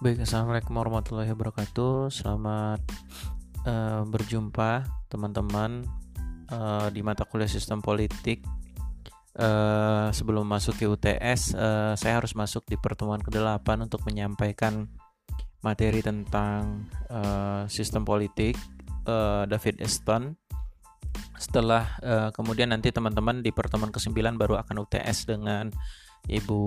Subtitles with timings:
[0.00, 2.08] Baik, assalamualaikum warahmatullahi wabarakatuh.
[2.08, 2.80] Selamat
[3.68, 5.84] uh, berjumpa teman-teman
[6.48, 8.40] uh, di mata kuliah sistem politik.
[9.36, 14.88] Uh, sebelum masuk ke UTS, uh, saya harus masuk di pertemuan ke-8 untuk menyampaikan
[15.60, 18.56] materi tentang uh, sistem politik
[19.04, 20.32] uh, David Eston.
[21.36, 25.68] Setelah uh, kemudian nanti teman-teman di pertemuan ke-9 baru akan UTS dengan
[26.28, 26.60] Ibu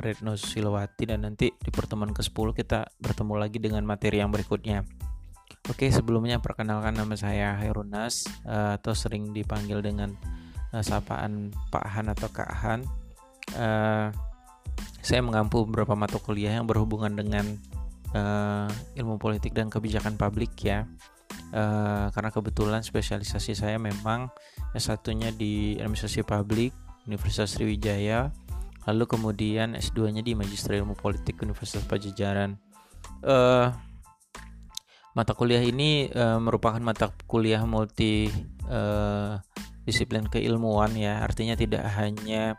[0.00, 4.86] Retno Silawati dan nanti di pertemuan ke-10 kita bertemu lagi dengan materi yang berikutnya.
[5.66, 10.14] Oke, sebelumnya perkenalkan nama saya Hairunas uh, atau sering dipanggil dengan
[10.70, 12.80] uh, sapaan Pak Han atau Kak Han.
[13.54, 14.14] Uh,
[15.02, 17.46] saya mengampu beberapa mata kuliah yang berhubungan dengan
[18.96, 20.88] ilmu politik dan kebijakan publik ya.
[21.52, 24.32] Uh, karena kebetulan spesialisasi saya memang
[24.72, 26.72] S1-nya di administrasi publik
[27.04, 28.32] Universitas Sriwijaya
[28.86, 32.54] lalu kemudian S2-nya di Magister Ilmu Politik Universitas Pajajaran.
[33.22, 33.70] Uh,
[35.16, 38.30] mata kuliah ini uh, merupakan mata kuliah multi
[38.70, 39.40] uh,
[39.82, 42.58] disiplin keilmuan ya, artinya tidak hanya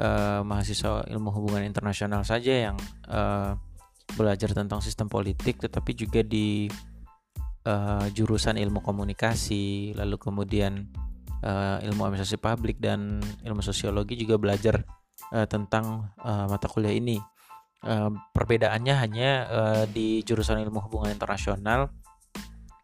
[0.00, 2.76] uh, mahasiswa ilmu hubungan internasional saja yang
[3.08, 3.56] uh,
[4.16, 6.68] belajar tentang sistem politik, tetapi juga di
[7.68, 10.88] uh, jurusan ilmu komunikasi, lalu kemudian
[11.44, 14.84] uh, ilmu administrasi publik dan ilmu sosiologi juga belajar
[15.32, 17.18] uh, tentang uh, mata kuliah ini.
[17.86, 21.92] Uh, perbedaannya hanya uh, di jurusan ilmu hubungan internasional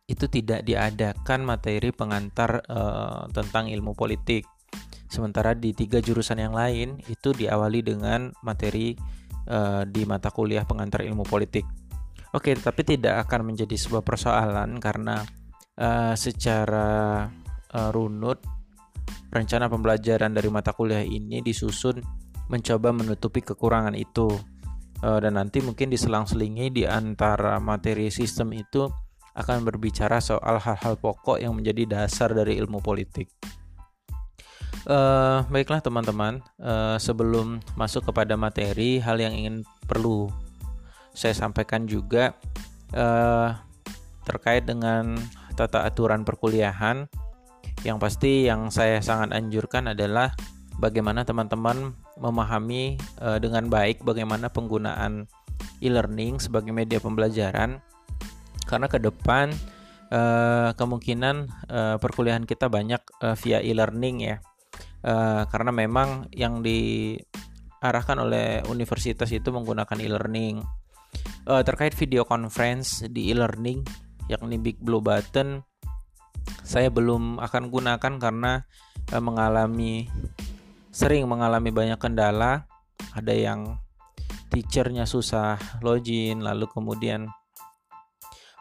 [0.06, 4.44] itu tidak diadakan materi pengantar uh, tentang ilmu politik.
[5.08, 8.96] Sementara di tiga jurusan yang lain itu diawali dengan materi
[9.48, 11.64] uh, di mata kuliah pengantar ilmu politik.
[12.32, 15.20] Oke, tapi tidak akan menjadi sebuah persoalan karena
[15.76, 17.28] uh, secara
[17.76, 18.40] uh, runut
[19.32, 22.00] rencana pembelajaran dari mata kuliah ini disusun
[22.52, 24.28] mencoba menutupi kekurangan itu
[25.00, 28.92] uh, dan nanti mungkin diselang-selingi di antara materi sistem itu
[29.32, 33.32] akan berbicara soal hal-hal pokok yang menjadi dasar dari ilmu politik.
[34.82, 40.28] Uh, baiklah teman-teman, uh, sebelum masuk kepada materi, hal yang ingin perlu
[41.14, 42.34] saya sampaikan juga
[42.92, 43.56] uh,
[44.26, 45.16] terkait dengan
[45.54, 47.08] tata aturan perkuliahan.
[47.86, 50.34] Yang pasti yang saya sangat anjurkan adalah
[50.82, 55.30] bagaimana teman-teman memahami uh, dengan baik bagaimana penggunaan
[55.78, 57.78] e-learning sebagai media pembelajaran.
[58.66, 59.54] Karena ke depan
[60.10, 61.36] uh, kemungkinan
[61.70, 64.36] uh, perkuliahan kita banyak uh, via e-learning ya.
[65.02, 70.66] Uh, karena memang yang diarahkan oleh universitas itu menggunakan e-learning.
[71.46, 73.82] Uh, terkait video conference di e-learning
[74.30, 75.62] yakni Big Blue Button
[76.62, 78.62] saya belum akan gunakan karena
[79.18, 80.06] mengalami
[80.92, 82.68] sering mengalami banyak kendala.
[83.16, 83.80] Ada yang
[84.52, 87.26] teachernya susah login lalu kemudian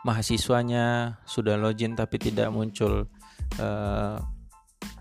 [0.07, 3.05] mahasiswanya sudah login tapi tidak muncul
[3.59, 4.15] uh,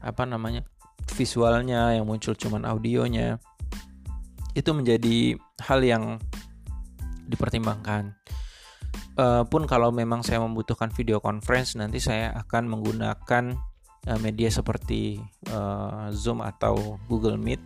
[0.02, 0.66] apa namanya
[1.14, 3.38] visualnya yang muncul cuman audionya.
[4.52, 6.18] Itu menjadi hal yang
[7.30, 8.18] dipertimbangkan.
[9.14, 13.69] Uh, pun kalau memang saya membutuhkan video conference nanti saya akan menggunakan Eh,
[14.20, 15.20] media seperti
[15.52, 17.60] uh, Zoom atau Google Meet.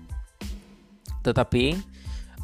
[1.23, 1.67] Tetapi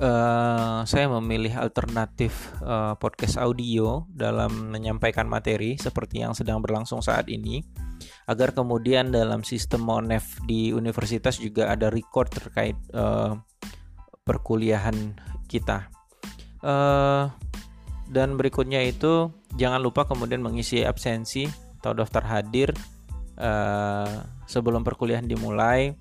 [0.01, 7.29] uh, saya memilih alternatif uh, podcast audio dalam menyampaikan materi seperti yang sedang berlangsung saat
[7.29, 7.61] ini
[8.31, 13.37] agar kemudian dalam sistem Monef di universitas juga ada record terkait uh,
[14.25, 15.19] perkuliahan
[15.51, 15.91] kita.
[16.61, 17.27] Uh,
[18.11, 21.47] dan berikutnya itu jangan lupa kemudian mengisi absensi
[21.81, 22.71] atau daftar hadir
[23.41, 25.97] uh, sebelum perkuliahan dimulai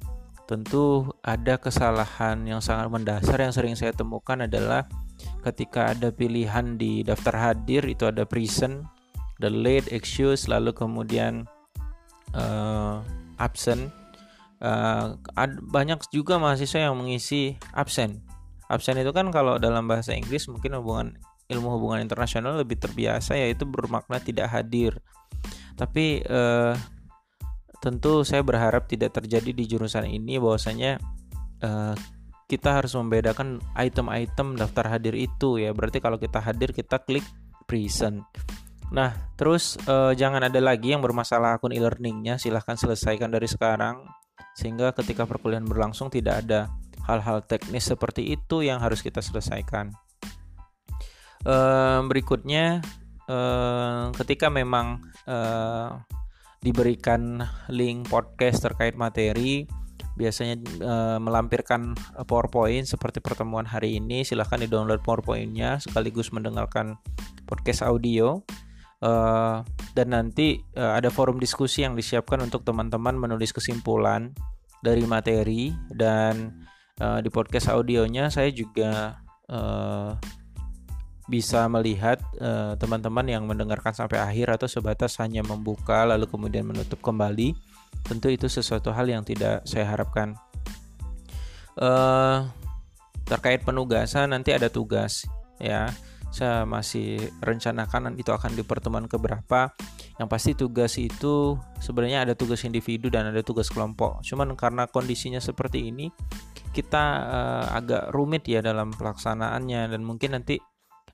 [0.49, 4.89] tentu ada kesalahan yang sangat mendasar yang sering saya temukan adalah
[5.45, 8.83] ketika ada pilihan di daftar hadir itu ada present,
[9.39, 11.45] late, excuse, lalu kemudian
[12.33, 13.05] uh,
[13.37, 13.93] absent.
[14.59, 15.15] Uh,
[15.71, 18.19] banyak juga mahasiswa yang mengisi absen.
[18.67, 21.15] Absen itu kan kalau dalam bahasa Inggris mungkin hubungan
[21.47, 24.99] ilmu hubungan internasional lebih terbiasa yaitu bermakna tidak hadir.
[25.79, 26.75] Tapi uh,
[27.79, 30.99] tentu saya berharap tidak terjadi di jurusan ini bahwasanya
[31.63, 31.95] uh,
[32.49, 35.71] kita harus membedakan item-item daftar hadir itu ya.
[35.71, 37.23] Berarti kalau kita hadir kita klik
[37.69, 38.25] present.
[38.91, 42.41] Nah terus uh, jangan ada lagi yang bermasalah akun e-learningnya.
[42.41, 44.03] Silahkan selesaikan dari sekarang
[44.57, 46.73] sehingga ketika perkuliahan berlangsung tidak ada
[47.07, 49.95] hal-hal teknis seperti itu yang harus kita selesaikan.
[51.47, 52.83] Uh, berikutnya
[54.17, 55.05] ketika memang
[56.59, 59.63] diberikan link podcast terkait materi
[60.19, 61.95] biasanya uh, melampirkan
[62.27, 66.99] PowerPoint seperti pertemuan hari ini silahkan di download PowerPointnya sekaligus mendengarkan
[67.47, 68.43] podcast audio.
[68.99, 69.63] Uh,
[69.95, 74.35] dan nanti uh, ada forum diskusi yang disiapkan untuk teman-teman menulis kesimpulan
[74.83, 76.67] dari materi dan
[76.99, 80.19] uh, di podcast audionya saya juga uh,
[81.29, 82.17] bisa melihat
[82.81, 87.53] teman-teman uh, yang mendengarkan sampai akhir atau sebatas hanya membuka lalu kemudian menutup kembali
[88.05, 90.37] tentu itu sesuatu hal yang tidak saya harapkan.
[91.79, 92.43] Uh,
[93.23, 95.25] terkait penugasan nanti ada tugas
[95.61, 95.91] ya.
[96.29, 99.73] Saya masih rencanakan itu akan di pertemuan keberapa.
[100.21, 104.21] Yang pasti tugas itu sebenarnya ada tugas individu dan ada tugas kelompok.
[104.21, 106.11] Cuman karena kondisinya seperti ini
[106.69, 110.61] kita uh, agak rumit ya dalam pelaksanaannya dan mungkin nanti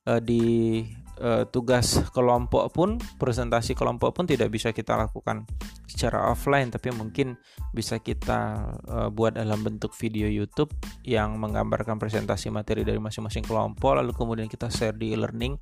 [0.10, 0.81] uh, di
[1.22, 5.46] uh, tugas kelompok pun presentasi kelompok pun tidak bisa kita lakukan
[5.86, 7.38] secara offline tapi mungkin
[7.72, 10.72] bisa kita uh, buat dalam bentuk video YouTube
[11.06, 15.56] yang menggambarkan presentasi materi dari masing-masing kelompok lalu kemudian kita share di e-learning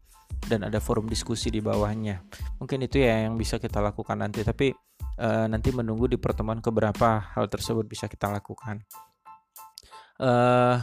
[0.48, 2.20] dan ada forum diskusi di bawahnya.
[2.60, 4.76] Mungkin itu ya yang bisa kita lakukan nanti tapi
[5.22, 8.84] uh, nanti menunggu di pertemuan keberapa hal tersebut bisa kita lakukan.
[10.20, 10.78] Uh,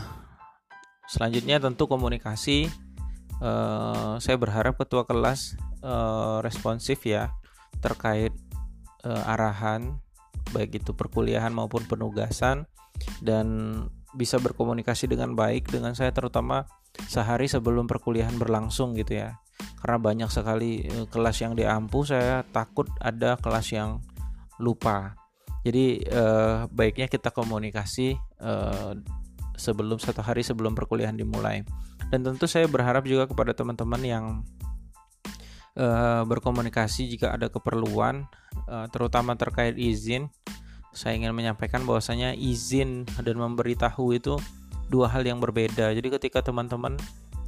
[1.06, 2.70] selanjutnya tentu komunikasi
[3.40, 7.32] uh, saya berharap ketua kelas uh, responsif ya
[7.80, 8.32] terkait
[9.04, 9.98] uh, arahan
[10.52, 12.66] baik itu perkuliahan maupun penugasan
[13.24, 13.46] dan
[14.12, 16.66] bisa berkomunikasi dengan baik dengan saya terutama
[17.06, 19.38] sehari sebelum perkuliahan berlangsung gitu ya.
[19.80, 24.02] Karena banyak sekali kelas yang diampu saya takut ada kelas yang
[24.58, 25.14] lupa.
[25.62, 28.96] Jadi uh, baiknya kita komunikasi uh,
[29.54, 31.62] sebelum satu hari sebelum perkuliahan dimulai
[32.10, 34.24] dan tentu saya berharap juga kepada teman-teman yang
[35.78, 38.26] uh, berkomunikasi jika ada keperluan
[38.66, 40.28] uh, terutama terkait izin
[40.90, 44.34] saya ingin menyampaikan bahwasanya izin dan memberitahu itu
[44.90, 45.94] dua hal yang berbeda.
[45.94, 46.98] Jadi ketika teman-teman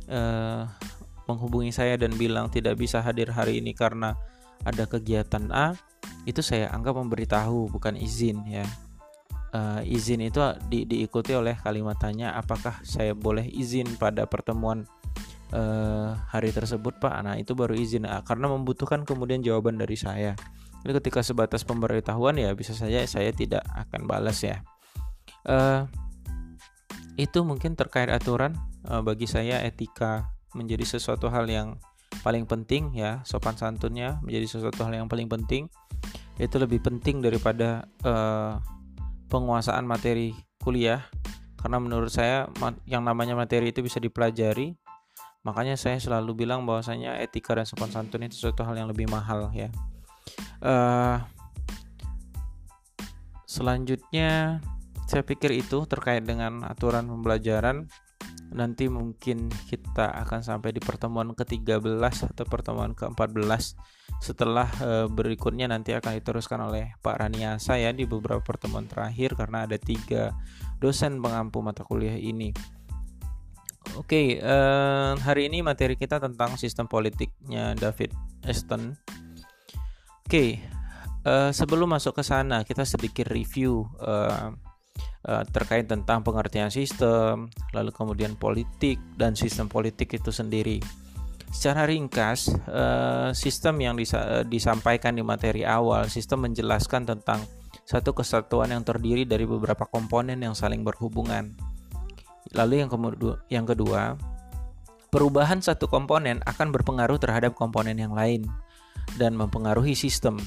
[0.07, 0.71] uh,
[1.27, 4.15] menghubungi saya dan bilang tidak bisa hadir hari ini karena
[4.63, 5.75] ada kegiatan A
[6.23, 8.63] itu saya anggap memberitahu bukan izin ya
[9.53, 14.89] uh, izin itu di, diikuti oleh kalimat tanya apakah saya boleh izin pada pertemuan
[15.53, 17.15] uh, hari tersebut Pak?
[17.23, 20.35] Nah itu baru izin nah, karena membutuhkan kemudian jawaban dari saya.
[20.83, 24.65] Jadi ketika sebatas pemberitahuan ya bisa saja saya tidak akan balas ya.
[25.47, 25.87] Uh,
[27.15, 28.57] itu mungkin terkait aturan
[28.89, 31.79] uh, bagi saya etika menjadi sesuatu hal yang
[32.21, 35.71] paling penting ya sopan santunnya menjadi sesuatu hal yang paling penting.
[36.41, 38.59] Itu lebih penting daripada uh,
[39.33, 41.09] penguasaan materi kuliah
[41.57, 42.53] karena menurut saya
[42.85, 44.77] yang namanya materi itu bisa dipelajari.
[45.43, 49.51] Makanya saya selalu bilang bahwasanya etika dan sopan santun itu sesuatu hal yang lebih mahal
[49.51, 49.73] ya.
[50.63, 51.19] Uh,
[53.49, 54.63] selanjutnya
[55.11, 57.91] saya pikir itu terkait dengan aturan pembelajaran
[58.53, 63.77] nanti mungkin kita akan sampai di pertemuan ke-13 atau pertemuan ke-14
[64.23, 69.67] setelah e, berikutnya nanti akan diteruskan oleh Pak Raniasa ya di beberapa pertemuan terakhir karena
[69.67, 70.37] ada tiga
[70.79, 72.55] dosen pengampu mata kuliah ini.
[73.99, 74.57] Oke, e,
[75.19, 78.15] hari ini materi kita tentang sistem politiknya David
[78.47, 78.95] Aston.
[80.23, 80.63] Oke,
[81.27, 84.15] e, sebelum masuk ke sana kita sedikit review e,
[85.27, 90.79] uh, terkait tentang pengertian sistem, lalu kemudian politik dan sistem politik itu sendiri.
[91.53, 97.45] Secara ringkas, uh, sistem yang disa disampaikan di materi awal, sistem menjelaskan tentang
[97.85, 101.53] satu kesatuan yang terdiri dari beberapa komponen yang saling berhubungan.
[102.57, 102.89] Lalu yang,
[103.53, 104.17] yang kedua,
[105.13, 108.49] perubahan satu komponen akan berpengaruh terhadap komponen yang lain
[109.21, 110.41] dan mempengaruhi sistem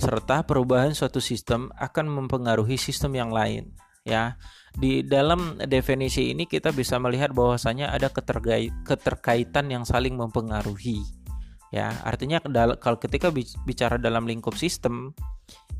[0.00, 3.70] serta perubahan suatu sistem akan mempengaruhi sistem yang lain
[4.02, 4.40] ya.
[4.70, 8.08] Di dalam definisi ini kita bisa melihat bahwasanya ada
[8.86, 11.02] keterkaitan yang saling mempengaruhi
[11.74, 11.92] ya.
[12.06, 12.40] Artinya
[12.78, 13.28] kalau ketika
[13.66, 15.12] bicara dalam lingkup sistem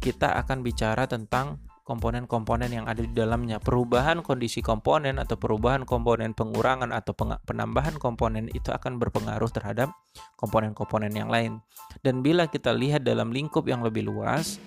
[0.02, 3.58] kita akan bicara tentang komponen-komponen yang ada di dalamnya.
[3.58, 7.10] Perubahan kondisi komponen atau perubahan komponen pengurangan atau
[7.42, 9.90] penambahan komponen itu akan berpengaruh terhadap
[10.38, 11.58] komponen-komponen yang lain.
[12.06, 14.62] Dan bila kita lihat dalam lingkup yang lebih luas,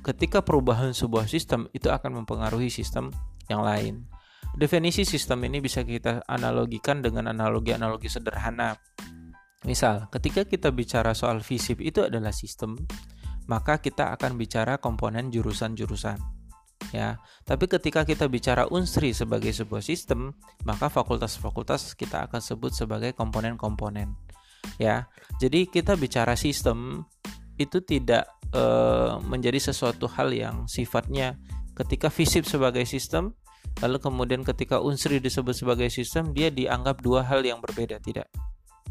[0.00, 3.12] ketika perubahan sebuah sistem itu akan mempengaruhi sistem
[3.52, 4.08] yang lain.
[4.56, 8.80] Definisi sistem ini bisa kita analogikan dengan analogi-analogi sederhana.
[9.68, 12.78] Misal, ketika kita bicara soal FISIP itu adalah sistem,
[13.48, 16.20] maka kita akan bicara komponen jurusan-jurusan.
[16.94, 23.12] Ya, tapi ketika kita bicara Unsri sebagai sebuah sistem, maka fakultas-fakultas kita akan sebut sebagai
[23.12, 24.14] komponen-komponen.
[24.78, 25.10] Ya,
[25.42, 27.04] jadi kita bicara sistem
[27.58, 28.62] itu tidak e,
[29.26, 31.34] menjadi sesuatu hal yang sifatnya
[31.74, 33.34] ketika FISIP sebagai sistem
[33.78, 38.26] lalu kemudian ketika unsri disebut sebagai sistem dia dianggap dua hal yang berbeda tidak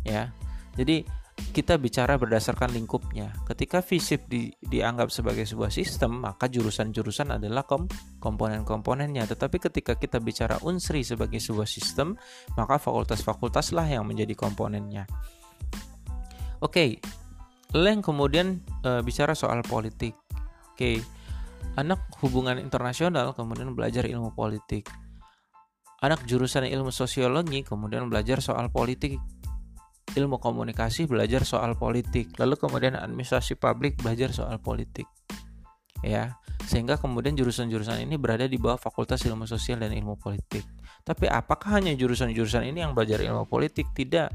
[0.07, 0.31] ya
[0.79, 1.03] jadi
[1.37, 3.33] kita bicara berdasarkan lingkupnya.
[3.45, 7.89] Ketika FISIP di, dianggap sebagai sebuah sistem, maka jurusan-jurusan adalah kom,
[8.21, 9.25] komponen-komponennya.
[9.25, 12.13] Tetapi ketika kita bicara unsri sebagai sebuah sistem,
[12.53, 15.09] maka fakultas-fakultaslah yang menjadi komponennya.
[16.61, 17.01] Oke,
[17.73, 20.17] Leng kemudian e, bicara soal politik.
[20.73, 21.01] Oke,
[21.77, 24.89] anak hubungan internasional kemudian belajar ilmu politik.
[26.01, 29.17] Anak jurusan ilmu sosiologi kemudian belajar soal politik
[30.15, 35.09] ilmu komunikasi belajar soal politik, lalu kemudian administrasi publik belajar soal politik.
[36.05, 36.37] Ya,
[36.69, 40.61] sehingga kemudian jurusan-jurusan ini berada di bawah Fakultas Ilmu Sosial dan Ilmu Politik.
[41.07, 43.87] Tapi apakah hanya jurusan-jurusan ini yang belajar ilmu politik?
[43.95, 44.29] Tidak.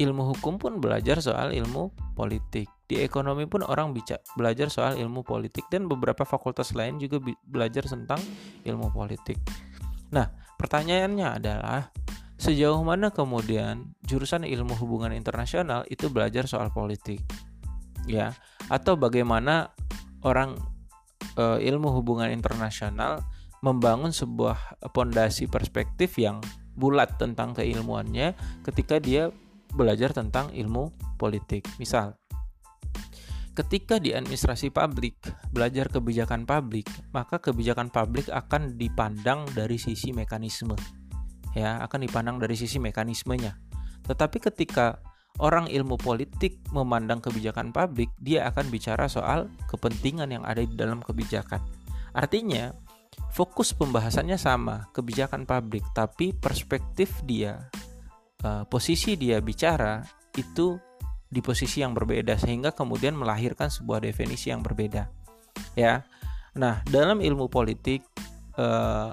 [0.00, 2.72] Ilmu hukum pun belajar soal ilmu politik.
[2.88, 7.84] Di ekonomi pun orang bicara belajar soal ilmu politik dan beberapa fakultas lain juga belajar
[7.84, 8.16] tentang
[8.64, 9.36] ilmu politik.
[10.08, 10.24] Nah,
[10.56, 11.92] pertanyaannya adalah
[12.38, 17.18] Sejauh mana kemudian jurusan ilmu hubungan internasional itu belajar soal politik?
[18.06, 18.30] Ya,
[18.70, 19.74] atau bagaimana
[20.22, 20.54] orang
[21.34, 23.26] e, ilmu hubungan internasional
[23.58, 26.38] membangun sebuah pondasi perspektif yang
[26.78, 29.34] bulat tentang keilmuannya ketika dia
[29.74, 31.66] belajar tentang ilmu politik.
[31.82, 32.14] Misal,
[33.58, 35.18] ketika di administrasi publik
[35.50, 40.78] belajar kebijakan publik, maka kebijakan publik akan dipandang dari sisi mekanisme
[41.58, 43.58] ya akan dipandang dari sisi mekanismenya.
[44.06, 45.02] Tetapi ketika
[45.42, 51.02] orang ilmu politik memandang kebijakan publik, dia akan bicara soal kepentingan yang ada di dalam
[51.02, 51.62] kebijakan.
[52.14, 52.70] Artinya,
[53.34, 57.68] fokus pembahasannya sama, kebijakan publik, tapi perspektif dia,
[58.42, 60.02] uh, posisi dia bicara
[60.34, 60.78] itu
[61.28, 65.12] di posisi yang berbeda sehingga kemudian melahirkan sebuah definisi yang berbeda.
[65.76, 66.08] Ya.
[66.56, 68.02] Nah, dalam ilmu politik
[68.56, 69.12] uh,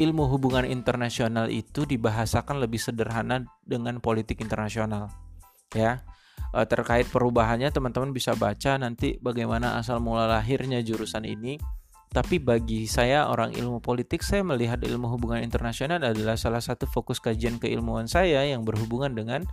[0.00, 5.12] ilmu hubungan internasional itu dibahasakan lebih sederhana dengan politik internasional.
[5.76, 6.00] Ya.
[6.56, 11.60] E, terkait perubahannya teman-teman bisa baca nanti bagaimana asal mula lahirnya jurusan ini.
[12.10, 17.22] Tapi bagi saya orang ilmu politik saya melihat ilmu hubungan internasional adalah salah satu fokus
[17.22, 19.46] kajian keilmuan saya yang berhubungan dengan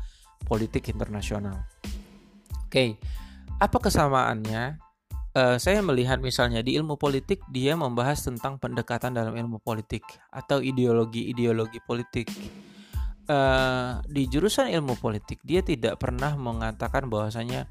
[0.50, 1.68] politik internasional.
[2.66, 2.98] Oke.
[3.62, 4.87] Apa kesamaannya?
[5.38, 10.02] Uh, saya melihat misalnya di ilmu politik dia membahas tentang pendekatan dalam ilmu politik
[10.34, 12.28] atau ideologi-ideologi politik.
[13.28, 17.68] Uh, di jurusan ilmu politik dia tidak pernah mengatakan bahwasanya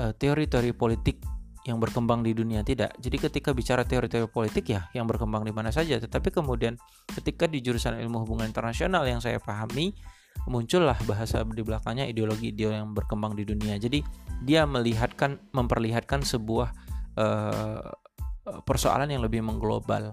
[0.00, 1.20] uh, teori-teori politik
[1.64, 2.92] yang berkembang di dunia tidak.
[3.00, 6.76] Jadi ketika bicara teori-teori politik ya yang berkembang di mana saja, tetapi kemudian
[7.08, 9.96] ketika di jurusan ilmu hubungan internasional yang saya pahami
[10.44, 13.80] muncullah bahasa di belakangnya ideologi-ideologi yang berkembang di dunia.
[13.80, 14.04] Jadi
[14.44, 16.72] dia melihatkan memperlihatkan sebuah
[17.16, 17.82] uh,
[18.64, 20.12] persoalan yang lebih mengglobal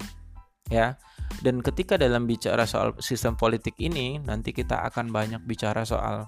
[0.72, 0.96] ya.
[1.40, 6.28] Dan ketika dalam bicara soal sistem politik ini nanti kita akan banyak bicara soal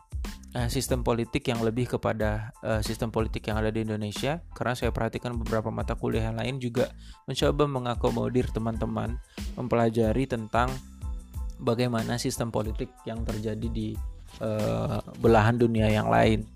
[0.56, 4.40] uh, sistem politik yang lebih kepada uh, sistem politik yang ada di Indonesia.
[4.56, 6.92] Karena saya perhatikan beberapa mata kuliah yang lain juga
[7.28, 9.20] mencoba mengakomodir teman-teman
[9.60, 10.72] mempelajari tentang
[11.60, 13.96] bagaimana sistem politik yang terjadi di
[14.40, 16.48] uh, belahan dunia yang lain.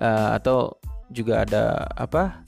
[0.00, 0.80] Uh, atau
[1.12, 2.46] juga ada apa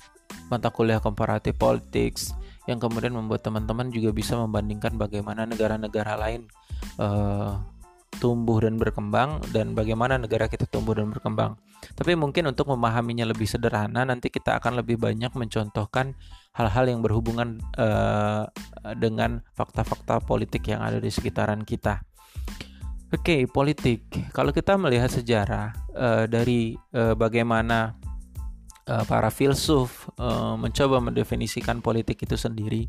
[0.52, 2.36] mata kuliah komparatif politics
[2.68, 6.46] yang kemudian membuat teman-teman juga bisa membandingkan bagaimana negara-negara lain
[7.00, 7.56] uh,
[8.20, 11.56] tumbuh dan berkembang dan bagaimana negara kita tumbuh dan berkembang.
[11.96, 16.14] Tapi mungkin untuk memahaminya lebih sederhana nanti kita akan lebih banyak mencontohkan
[16.54, 18.46] hal-hal yang berhubungan uh,
[18.94, 22.04] dengan fakta-fakta politik yang ada di sekitaran kita.
[23.12, 24.08] Oke, okay, politik.
[24.32, 27.98] Kalau kita melihat sejarah uh, dari uh, bagaimana
[28.88, 32.88] uh, para filsuf uh, mencoba mendefinisikan politik itu sendiri.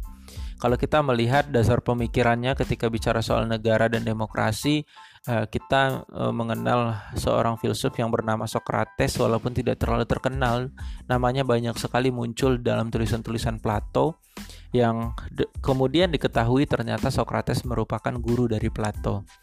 [0.57, 4.87] Kalau kita melihat dasar pemikirannya ketika bicara soal negara dan demokrasi,
[5.27, 10.71] uh, kita mengenal seorang filsuf yang bernama Socrates walaupun tidak terlalu terkenal,
[11.05, 14.23] namanya banyak sekali muncul dalam tulisan-tulisan Plato
[14.73, 15.13] yang
[15.61, 19.42] kemudian diketahui ternyata Socrates merupakan guru dari Plato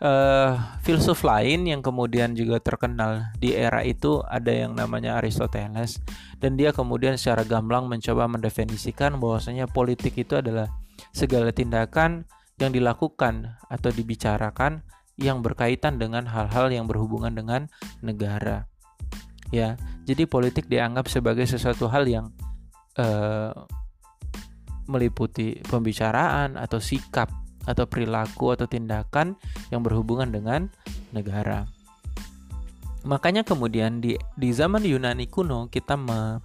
[0.00, 6.00] uh, filsuf lain yang kemudian juga terkenal di era itu ada yang namanya Aristoteles
[6.40, 10.68] dan dia kemudian secara gamblang mencoba mendefinisikan bahwasanya politik itu adalah
[11.12, 12.24] segala tindakan
[12.60, 14.84] yang dilakukan atau dibicarakan
[15.20, 17.68] yang berkaitan dengan hal-hal yang berhubungan dengan
[18.00, 18.68] negara.
[19.52, 19.76] Ya,
[20.08, 22.32] jadi politik dianggap sebagai sesuatu hal yang
[22.96, 23.52] uh,
[24.88, 27.28] meliputi pembicaraan atau sikap
[27.70, 29.38] atau perilaku atau tindakan
[29.70, 30.68] yang berhubungan dengan
[31.14, 31.66] negara.
[33.06, 36.42] Makanya kemudian di di zaman Yunani kuno kita me,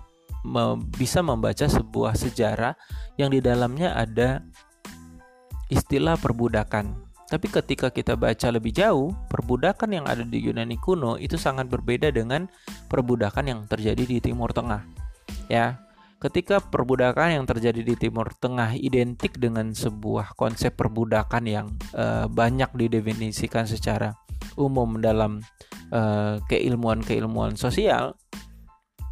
[0.47, 2.79] me bisa membaca sebuah sejarah
[3.19, 4.39] yang di dalamnya ada
[5.67, 7.05] istilah perbudakan.
[7.25, 12.13] Tapi ketika kita baca lebih jauh, perbudakan yang ada di Yunani kuno itu sangat berbeda
[12.13, 12.45] dengan
[12.85, 14.85] perbudakan yang terjadi di Timur Tengah.
[15.49, 15.84] Ya,
[16.21, 22.71] ketika perbudakan yang terjadi di Timur Tengah identik dengan sebuah konsep perbudakan yang uh, banyak
[22.75, 24.15] didefinisikan secara
[24.55, 25.43] umum dalam
[25.91, 28.15] uh, keilmuan-keilmuan sosial,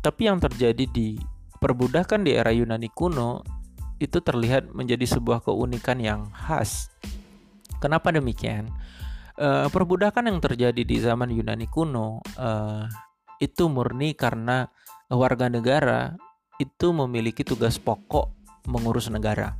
[0.02, 1.20] tapi yang terjadi di
[1.60, 3.44] perbudakan di era Yunani kuno
[4.00, 6.92] itu terlihat menjadi sebuah keunikan yang khas
[7.84, 8.72] Kenapa demikian?
[9.36, 12.88] Uh, perbudakan yang terjadi di zaman Yunani kuno uh,
[13.44, 14.72] itu murni karena
[15.12, 16.16] warga negara
[16.64, 18.32] itu memiliki tugas pokok
[18.72, 19.60] mengurus negara.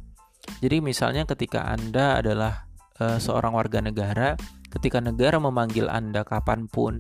[0.64, 2.68] Jadi misalnya ketika Anda adalah
[3.04, 4.40] uh, seorang warga negara,
[4.72, 7.00] ketika negara memanggil Anda kapan pun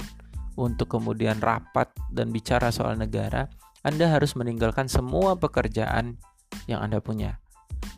[0.59, 3.47] untuk kemudian rapat dan bicara soal negara,
[3.83, 6.19] Anda harus meninggalkan semua pekerjaan
[6.67, 7.39] yang Anda punya.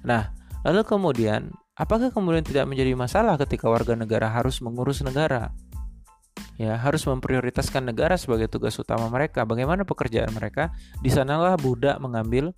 [0.05, 0.33] Nah,
[0.65, 5.51] lalu kemudian Apakah kemudian tidak menjadi masalah ketika warga negara harus mengurus negara?
[6.55, 9.43] Ya, harus memprioritaskan negara sebagai tugas utama mereka.
[9.43, 10.71] Bagaimana pekerjaan mereka?
[11.03, 12.55] Di sanalah budak mengambil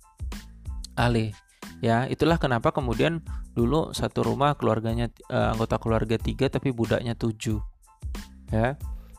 [0.94, 1.34] alih.
[1.82, 3.22] Ya, itulah kenapa kemudian
[3.58, 7.58] dulu satu rumah keluarganya uh, anggota keluarga tiga tapi budaknya tujuh.
[8.54, 8.78] Ya,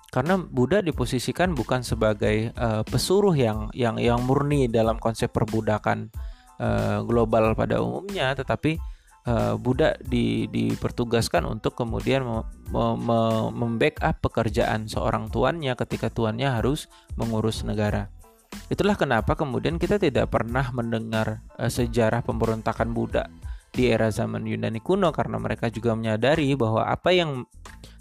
[0.10, 6.10] karena budak diposisikan bukan sebagai uh, pesuruh yang yang yang murni dalam konsep perbudakan
[6.58, 8.80] uh, global pada umumnya, tetapi
[9.26, 12.40] uh, budak di, dipertugaskan untuk kemudian me,
[12.76, 13.20] me,
[13.52, 16.88] membackup pekerjaan seorang tuannya ketika tuannya harus
[17.20, 18.08] mengurus negara.
[18.70, 23.28] Itulah kenapa kemudian kita tidak pernah mendengar uh, sejarah pemberontakan budak
[23.70, 27.46] di era zaman Yunani kuno karena mereka juga menyadari bahwa apa yang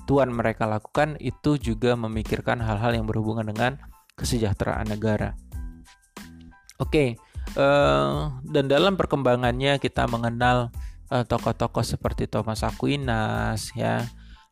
[0.08, 3.76] tuan mereka lakukan itu juga memikirkan hal-hal yang berhubungan dengan
[4.16, 5.36] kesejahteraan negara.
[6.80, 7.08] Oke, okay,
[7.60, 14.04] uh, eh, dan dalam perkembangannya kita mengenal eh, tokoh-tokoh seperti Thomas Aquinas ya.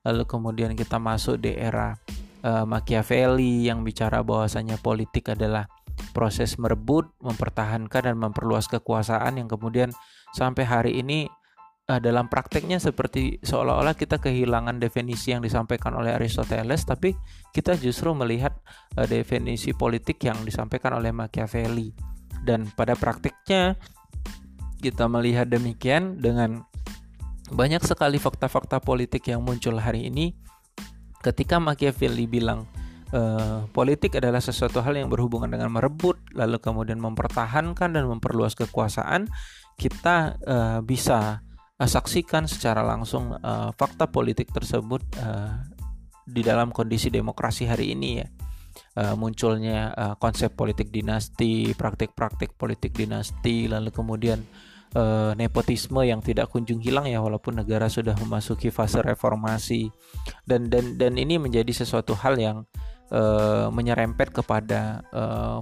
[0.06, 1.98] Lalu kemudian kita masuk di era
[2.46, 5.66] uh, Machiavelli yang bicara bahwasanya politik adalah
[6.14, 9.90] proses merebut, mempertahankan dan memperluas kekuasaan yang kemudian
[10.32, 11.26] sampai hari ini
[11.90, 17.16] uh, dalam prakteknya seperti seolah-olah kita kehilangan definisi yang disampaikan oleh Aristoteles tapi
[17.50, 18.54] kita justru melihat
[18.94, 21.92] uh, definisi politik yang disampaikan oleh Machiavelli.
[22.46, 23.74] Dan pada praktiknya
[24.86, 26.62] kita melihat demikian dengan
[27.50, 30.38] banyak sekali fakta-fakta politik yang muncul hari ini
[31.22, 32.70] ketika Machiavelli bilang
[33.10, 33.20] e,
[33.74, 39.26] politik adalah sesuatu hal yang berhubungan dengan merebut lalu kemudian mempertahankan dan memperluas kekuasaan
[39.74, 41.42] kita e, bisa
[41.78, 45.28] e, saksikan secara langsung e, fakta politik tersebut e,
[46.26, 48.28] di dalam kondisi demokrasi hari ini ya.
[48.96, 54.40] Uh, munculnya uh, konsep politik dinasti, praktik-praktik politik dinasti, lalu kemudian
[54.96, 59.92] uh, nepotisme yang tidak kunjung hilang ya walaupun negara sudah memasuki fase reformasi.
[60.48, 62.64] Dan dan dan ini menjadi sesuatu hal yang
[63.12, 65.04] uh, menyerempet kepada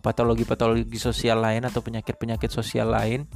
[0.00, 3.26] patologi-patologi uh, sosial lain atau penyakit-penyakit sosial lain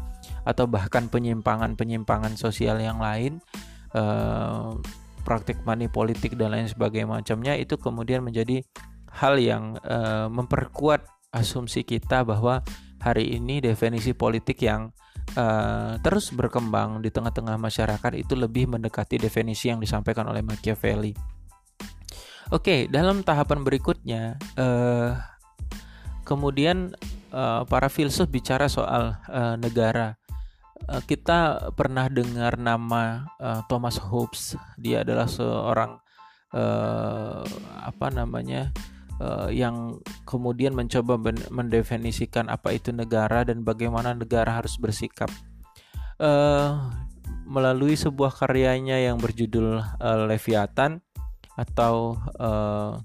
[0.46, 3.42] atau bahkan penyimpangan-penyimpangan sosial yang lain
[5.24, 8.60] praktik money politik dan lain sebagainya macamnya itu kemudian menjadi
[9.08, 9.80] hal yang
[10.28, 12.60] memperkuat asumsi kita bahwa
[13.00, 14.92] hari ini definisi politik yang
[15.34, 21.12] uh, terus berkembang di tengah-tengah masyarakat itu lebih mendekati definisi yang disampaikan oleh Machiavelli.
[22.48, 25.12] Oke, okay, dalam tahapan berikutnya, uh,
[26.24, 26.96] kemudian
[27.32, 30.16] uh, para filsuf bicara soal uh, negara.
[30.88, 34.56] Uh, kita pernah dengar nama uh, Thomas Hobbes.
[34.80, 36.00] Dia adalah seorang
[36.56, 37.44] uh,
[37.84, 38.72] apa namanya?
[39.20, 41.18] Uh, yang kemudian mencoba
[41.50, 45.30] mendefinisikan apa itu negara dan bagaimana negara harus bersikap.
[46.18, 46.90] Uh,
[47.48, 51.00] melalui sebuah karyanya yang berjudul uh, Leviathan
[51.56, 53.00] atau uh,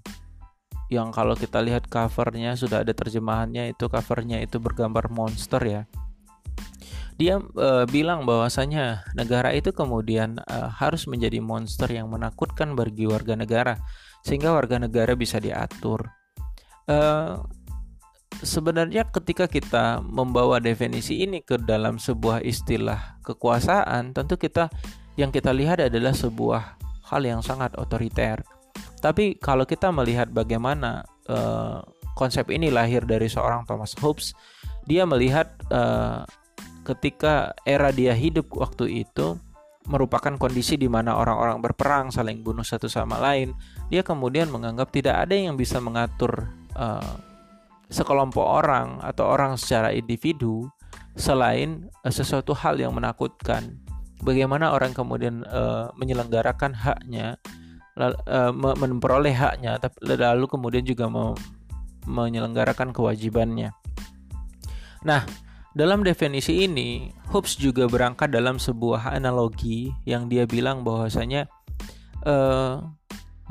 [0.91, 5.82] yang kalau kita lihat covernya sudah ada terjemahannya itu covernya itu bergambar monster ya
[7.17, 13.38] dia uh, bilang bahwasanya negara itu kemudian uh, harus menjadi monster yang menakutkan bagi warga
[13.38, 13.78] negara
[14.24, 16.08] sehingga warga negara bisa diatur.
[16.88, 17.44] Uh,
[18.42, 24.72] sebenarnya ketika kita membawa definisi ini ke dalam sebuah istilah kekuasaan, tentu kita
[25.20, 26.80] yang kita lihat adalah sebuah
[27.14, 28.42] hal yang sangat otoriter.
[29.04, 31.84] Tapi kalau kita melihat bagaimana uh,
[32.16, 34.32] konsep ini lahir dari seorang Thomas Hobbes,
[34.88, 36.24] dia melihat uh,
[36.88, 39.40] ketika era dia hidup waktu itu
[39.88, 43.52] merupakan kondisi di mana orang-orang berperang saling bunuh satu sama lain
[43.91, 47.17] dia kemudian menganggap tidak ada yang bisa mengatur uh,
[47.91, 50.67] sekelompok orang atau orang secara individu
[51.13, 53.78] selain uh, sesuatu hal yang menakutkan.
[54.24, 57.36] Bagaimana orang kemudian uh, menyelenggarakan haknya,
[58.00, 61.36] lalu, uh, memperoleh haknya, tapi lalu kemudian juga me
[62.04, 63.72] menyelenggarakan kewajibannya.
[65.08, 65.24] Nah,
[65.72, 71.48] dalam definisi ini, Hobbes juga berangkat dalam sebuah analogi yang dia bilang bahwasanya
[72.28, 72.84] uh,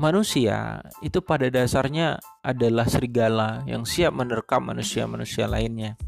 [0.01, 5.99] manusia itu pada dasarnya adalah serigala yang siap menerkam manusia-manusia lainnya.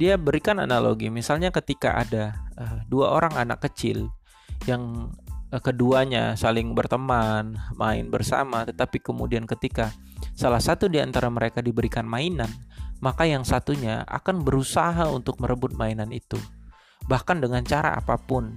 [0.00, 4.08] Dia berikan analogi, misalnya ketika ada uh, dua orang anak kecil
[4.64, 5.12] yang
[5.52, 9.92] uh, keduanya saling berteman, main bersama, tetapi kemudian ketika
[10.32, 12.48] salah satu di antara mereka diberikan mainan,
[13.04, 16.40] maka yang satunya akan berusaha untuk merebut mainan itu,
[17.04, 18.56] bahkan dengan cara apa pun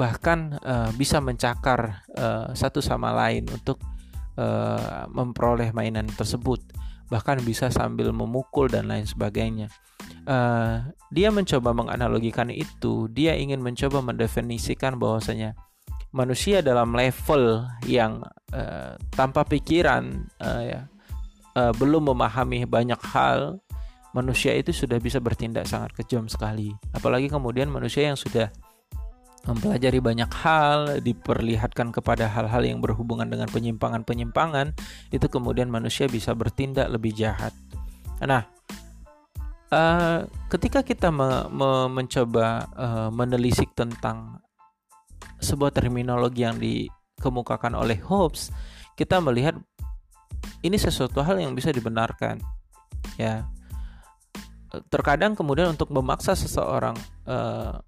[0.00, 3.76] bahkan uh, bisa mencakar uh, satu sama lain untuk
[4.40, 6.64] uh, memperoleh mainan tersebut.
[7.12, 9.68] Bahkan bisa sambil memukul dan lain sebagainya.
[10.24, 13.12] Uh, dia mencoba menganalogikan itu.
[13.12, 15.52] Dia ingin mencoba mendefinisikan bahwasanya
[16.16, 18.24] manusia dalam level yang
[18.56, 20.80] uh, tanpa pikiran uh, ya
[21.60, 23.60] uh, belum memahami banyak hal
[24.16, 26.72] manusia itu sudah bisa bertindak sangat kejam sekali.
[26.96, 28.50] Apalagi kemudian manusia yang sudah
[29.48, 34.76] mempelajari banyak hal, diperlihatkan kepada hal-hal yang berhubungan dengan penyimpangan-penyimpangan,
[35.08, 37.56] itu kemudian manusia bisa bertindak lebih jahat.
[38.20, 38.44] Nah,
[39.72, 44.44] uh, ketika kita me me mencoba uh, menelisik tentang
[45.40, 48.52] sebuah terminologi yang dikemukakan oleh Hobbes,
[48.92, 49.56] kita melihat
[50.60, 52.36] ini sesuatu hal yang bisa dibenarkan,
[53.16, 53.48] ya.
[54.92, 56.94] Terkadang kemudian untuk memaksa seseorang
[57.26, 57.80] uh,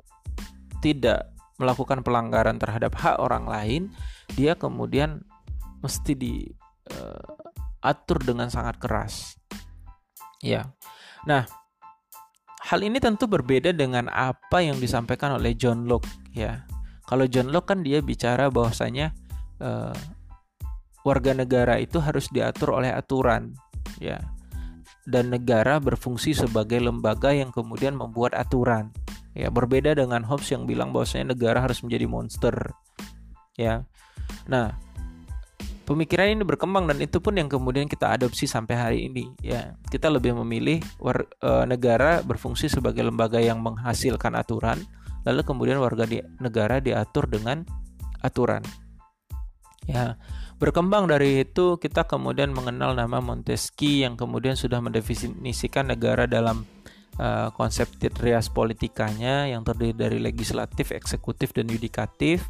[0.82, 3.82] tidak melakukan pelanggaran terhadap hak orang lain,
[4.32, 5.20] dia kemudian
[5.82, 9.36] mesti diatur uh, dengan sangat keras.
[10.42, 10.74] Ya.
[11.28, 11.46] Nah,
[12.62, 16.66] hal ini tentu berbeda dengan apa yang disampaikan oleh John Locke ya.
[17.06, 19.12] Kalau John Locke kan dia bicara bahwasanya
[19.60, 19.94] uh,
[21.02, 23.54] warga negara itu harus diatur oleh aturan
[23.98, 24.22] ya.
[25.02, 28.94] Dan negara berfungsi sebagai lembaga yang kemudian membuat aturan.
[29.32, 32.54] Ya, berbeda dengan Hobbes yang bilang bahwasanya negara harus menjadi monster.
[33.56, 33.88] Ya.
[34.44, 34.76] Nah,
[35.88, 39.74] pemikiran ini berkembang dan itu pun yang kemudian kita adopsi sampai hari ini ya.
[39.88, 44.80] Kita lebih memilih war, e, negara berfungsi sebagai lembaga yang menghasilkan aturan,
[45.26, 47.66] lalu kemudian warga di negara diatur dengan
[48.22, 48.62] aturan.
[49.88, 50.16] Ya.
[50.62, 56.62] Berkembang dari itu kita kemudian mengenal nama Montesquieu yang kemudian sudah mendefinisikan negara dalam
[57.18, 62.46] uh, konsep trias politikanya yang terdiri dari legislatif, eksekutif, dan yudikatif.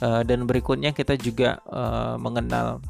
[0.00, 2.80] Uh, dan berikutnya kita juga uh, mengenal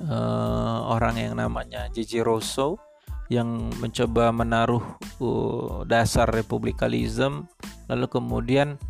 [0.00, 2.24] uh, orang yang namanya J.J.
[2.24, 2.80] Rousseau
[3.28, 4.80] yang mencoba menaruh
[5.20, 7.44] uh, dasar republikalisme
[7.92, 8.80] lalu kemudian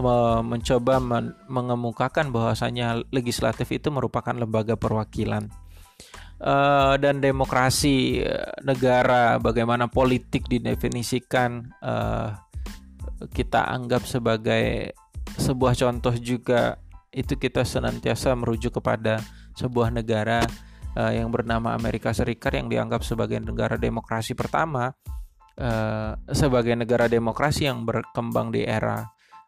[0.00, 5.52] mencoba men mengemukakan bahwasanya legislatif itu merupakan lembaga perwakilan.
[6.40, 12.32] Uh, dan demokrasi uh, negara, bagaimana politik didefinisikan, uh,
[13.28, 14.96] kita anggap sebagai
[15.36, 16.80] sebuah contoh juga
[17.12, 19.20] itu kita senantiasa merujuk kepada
[19.52, 20.40] sebuah negara
[20.96, 24.96] uh, yang bernama Amerika Serikat yang dianggap sebagai negara demokrasi pertama,
[25.60, 29.04] uh, sebagai negara demokrasi yang berkembang di era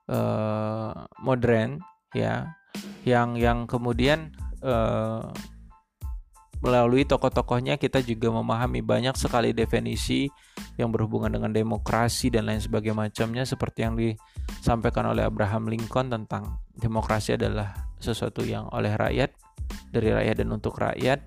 [0.08, 1.78] uh, modern,
[2.16, 2.56] ya,
[3.06, 5.30] yang yang kemudian uh,
[6.62, 10.30] melalui tokoh-tokohnya kita juga memahami banyak sekali definisi
[10.78, 16.62] yang berhubungan dengan demokrasi dan lain sebagainya macamnya seperti yang disampaikan oleh Abraham Lincoln tentang
[16.78, 19.34] demokrasi adalah sesuatu yang oleh rakyat
[19.90, 21.18] dari rakyat dan untuk rakyat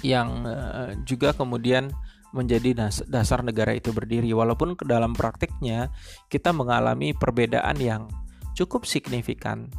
[0.00, 1.92] yang uh, juga kemudian
[2.34, 4.34] menjadi dasar negara itu berdiri.
[4.34, 5.94] Walaupun dalam praktiknya
[6.26, 8.10] kita mengalami perbedaan yang
[8.58, 9.70] cukup signifikan.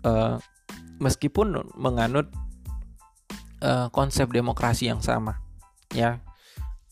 [0.00, 0.40] Uh,
[0.96, 2.32] meskipun menganut
[3.60, 5.36] uh, konsep demokrasi yang sama
[5.92, 6.24] ya.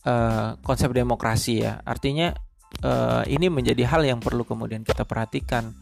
[0.05, 1.81] Uh, konsep demokrasi ya.
[1.81, 2.29] Artinya
[2.85, 5.73] uh, ini menjadi hal yang perlu kemudian kita perhatikan.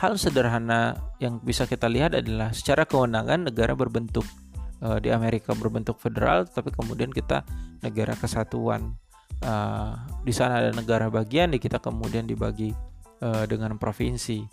[0.00, 4.26] Hal sederhana yang bisa kita lihat adalah secara kewenangan negara berbentuk
[4.82, 7.46] uh, di Amerika berbentuk federal tapi kemudian kita
[7.80, 8.98] negara kesatuan.
[9.42, 12.70] Uh, di sana ada negara bagian di kita kemudian dibagi
[13.22, 14.46] uh, dengan provinsi.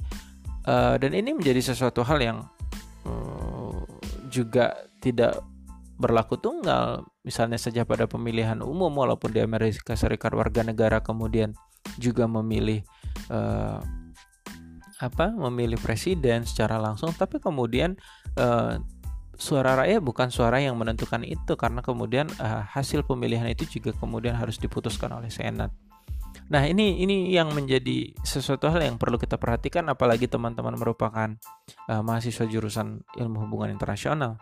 [0.66, 2.38] Uh, dan ini menjadi sesuatu hal yang
[3.06, 3.78] uh,
[4.30, 5.42] juga tidak
[6.00, 7.06] berlaku tunggal.
[7.22, 11.54] Misalnya saja pada pemilihan umum walaupun di Amerika Serikat warga negara kemudian
[12.00, 12.82] juga memilih
[13.30, 13.84] uh,
[15.00, 17.96] apa memilih presiden secara langsung tapi kemudian
[18.36, 18.76] uh,
[19.40, 24.36] suara rakyat bukan suara yang menentukan itu karena kemudian uh, hasil pemilihan itu juga kemudian
[24.36, 25.72] harus diputuskan oleh senat.
[26.50, 31.30] Nah, ini ini yang menjadi sesuatu hal yang perlu kita perhatikan apalagi teman-teman merupakan
[31.88, 34.38] uh, mahasiswa jurusan Ilmu Hubungan Internasional.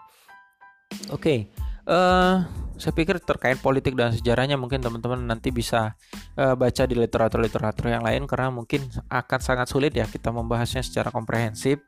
[1.12, 1.22] Oke.
[1.22, 1.40] Okay.
[1.88, 2.36] Uh, eh,
[2.84, 5.96] saya pikir terkait politik dan sejarahnya mungkin teman-teman nanti bisa
[6.36, 11.08] uh, baca di literatur-literatur yang lain karena mungkin akan sangat sulit ya kita membahasnya secara
[11.16, 11.80] komprehensif.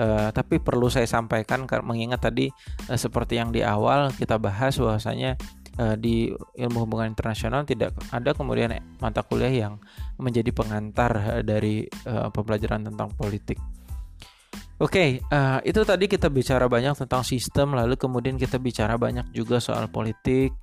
[0.00, 2.48] Uh, tapi perlu saya sampaikan mengingat tadi
[2.88, 5.36] uh, seperti yang di awal kita bahas bahwasanya
[5.76, 9.76] uh, di ilmu hubungan internasional tidak ada kemudian mata kuliah yang
[10.16, 11.84] menjadi pengantar dari
[12.32, 13.60] pembelajaran tentang politik.
[14.80, 19.28] Oke, okay, uh, itu tadi kita bicara banyak tentang sistem, lalu kemudian kita bicara banyak
[19.36, 20.56] juga soal politik.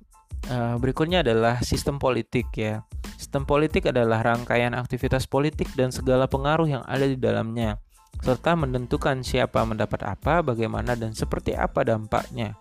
[0.50, 2.82] Uh, berikutnya adalah sistem politik ya.
[3.14, 7.78] Sistem politik adalah rangkaian aktivitas politik dan segala pengaruh yang ada di dalamnya,
[8.22, 12.58] serta menentukan siapa mendapat apa, bagaimana, dan seperti apa dampaknya.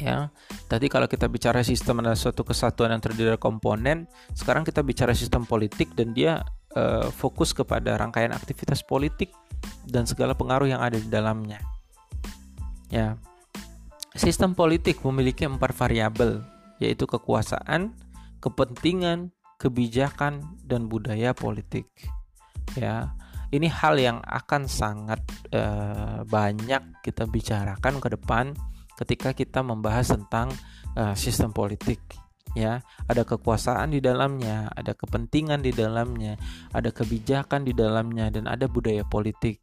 [0.00, 0.32] Ya,
[0.64, 5.12] tadi kalau kita bicara sistem adalah suatu kesatuan yang terdiri dari komponen, sekarang kita bicara
[5.12, 6.40] sistem politik dan dia
[6.72, 9.28] uh, fokus kepada rangkaian aktivitas politik
[9.84, 11.60] dan segala pengaruh yang ada di dalamnya.
[12.88, 13.20] Ya.
[14.16, 16.42] Sistem politik memiliki empat variabel,
[16.80, 17.92] yaitu kekuasaan,
[18.40, 21.86] kepentingan, kebijakan, dan budaya politik.
[22.72, 23.12] Ya,
[23.50, 25.18] ini hal yang akan sangat
[25.50, 28.54] uh, banyak kita bicarakan ke depan
[28.94, 30.54] ketika kita membahas tentang
[30.94, 31.98] uh, sistem politik
[32.54, 32.78] ya.
[33.10, 36.38] Ada kekuasaan di dalamnya ada kepentingan di dalamnya
[36.70, 39.58] ada kebijakan di dalamnya dan ada budaya politik.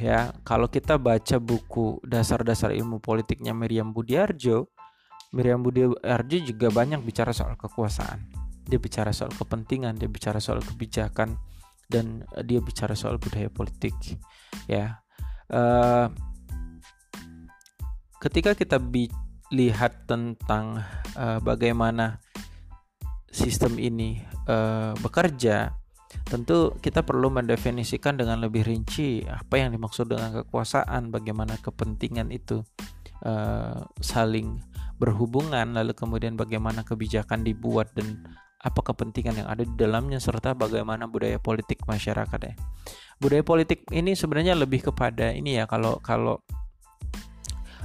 [0.00, 4.66] Ya kalau kita baca buku dasar-dasar ilmu politiknya Miriam Budiarjo
[5.30, 8.18] Miriam Budiarjo juga banyak bicara soal kekuasaan.
[8.64, 11.36] Dia bicara soal kepentingan dia bicara soal kebijakan
[11.88, 13.94] dan dia bicara soal budaya politik
[14.66, 15.00] ya.
[15.52, 16.08] Uh,
[18.24, 18.80] ketika kita
[19.52, 20.80] lihat tentang
[21.14, 22.18] uh, bagaimana
[23.28, 25.74] sistem ini uh, bekerja,
[26.24, 32.64] tentu kita perlu mendefinisikan dengan lebih rinci apa yang dimaksud dengan kekuasaan, bagaimana kepentingan itu
[33.26, 34.62] uh, saling
[34.96, 38.22] berhubungan, lalu kemudian bagaimana kebijakan dibuat dan
[38.64, 42.54] apa kepentingan yang ada di dalamnya serta bagaimana budaya politik masyarakat ya.
[43.20, 46.40] Budaya politik ini sebenarnya lebih kepada ini ya kalau kalau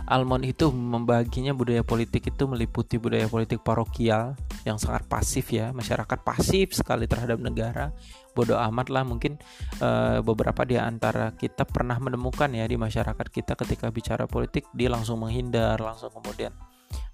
[0.10, 4.34] Almond itu membaginya budaya politik itu meliputi budaya politik parokial
[4.66, 7.94] yang sangat pasif ya masyarakat pasif sekali terhadap negara
[8.34, 9.38] bodoh amat lah mungkin
[9.86, 14.90] uh, beberapa di antara kita pernah menemukan ya di masyarakat kita ketika bicara politik dia
[14.90, 16.58] langsung menghindar langsung kemudian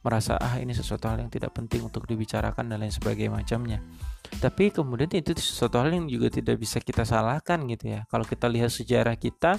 [0.05, 3.79] merasa ah ini sesuatu hal yang tidak penting untuk dibicarakan dan lain sebagainya macamnya.
[4.37, 8.05] Tapi kemudian itu sesuatu hal yang juga tidak bisa kita salahkan gitu ya.
[8.09, 9.57] Kalau kita lihat sejarah kita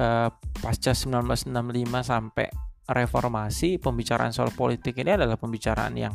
[0.00, 0.28] uh,
[0.62, 1.52] pasca 1965
[2.00, 2.46] sampai
[2.86, 6.14] reformasi pembicaraan soal politik ini adalah pembicaraan yang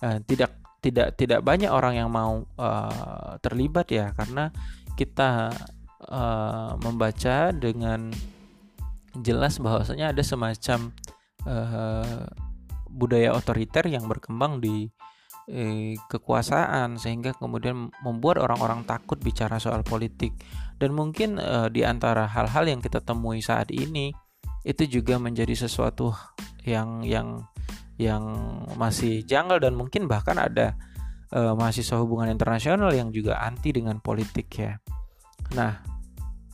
[0.00, 4.10] uh, tidak tidak tidak banyak orang yang mau uh, terlibat ya.
[4.16, 4.50] Karena
[4.98, 5.52] kita
[6.10, 8.10] uh, membaca dengan
[9.22, 10.90] jelas bahwasanya ada semacam
[11.46, 12.26] uh,
[12.98, 14.90] budaya otoriter yang berkembang di
[16.12, 20.36] kekuasaan sehingga kemudian membuat orang-orang takut bicara soal politik
[20.78, 24.14] dan mungkin uh, di antara hal-hal yang kita temui saat ini
[24.62, 26.14] itu juga menjadi sesuatu
[26.62, 27.48] yang yang
[27.98, 28.22] yang
[28.78, 30.78] masih janggal dan mungkin bahkan ada
[31.34, 34.78] uh, mahasiswa hubungan internasional yang juga anti dengan politik ya.
[35.58, 35.82] Nah,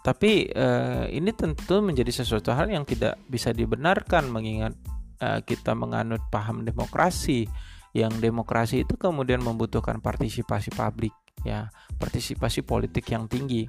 [0.00, 4.72] tapi uh, ini tentu menjadi sesuatu hal yang tidak bisa dibenarkan mengingat
[5.20, 7.46] uh, kita menganut paham demokrasi
[7.94, 11.14] yang demokrasi itu kemudian membutuhkan partisipasi publik
[11.46, 13.68] ya, partisipasi politik yang tinggi.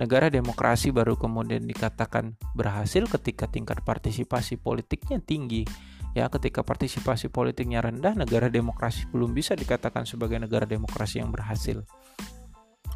[0.00, 5.68] Negara demokrasi baru kemudian dikatakan berhasil ketika tingkat partisipasi politiknya tinggi.
[6.16, 11.84] Ya, ketika partisipasi politiknya rendah, negara demokrasi belum bisa dikatakan sebagai negara demokrasi yang berhasil.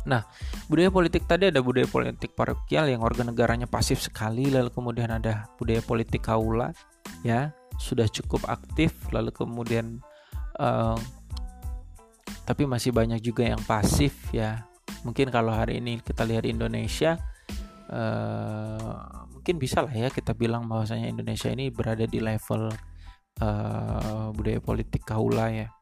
[0.09, 0.25] Nah,
[0.73, 5.53] budaya politik tadi ada budaya politik parokial yang warga negaranya pasif sekali, lalu kemudian ada
[5.61, 6.73] budaya politik kaula,
[7.21, 10.05] ya sudah cukup aktif, lalu kemudian
[10.61, 11.01] uh,
[12.45, 14.69] tapi masih banyak juga yang pasif ya.
[15.01, 17.16] Mungkin kalau hari ini kita lihat Indonesia
[17.88, 22.69] uh, mungkin bisa lah ya kita bilang bahwasanya Indonesia ini berada di level
[23.40, 25.73] uh, budaya politik kaula ya.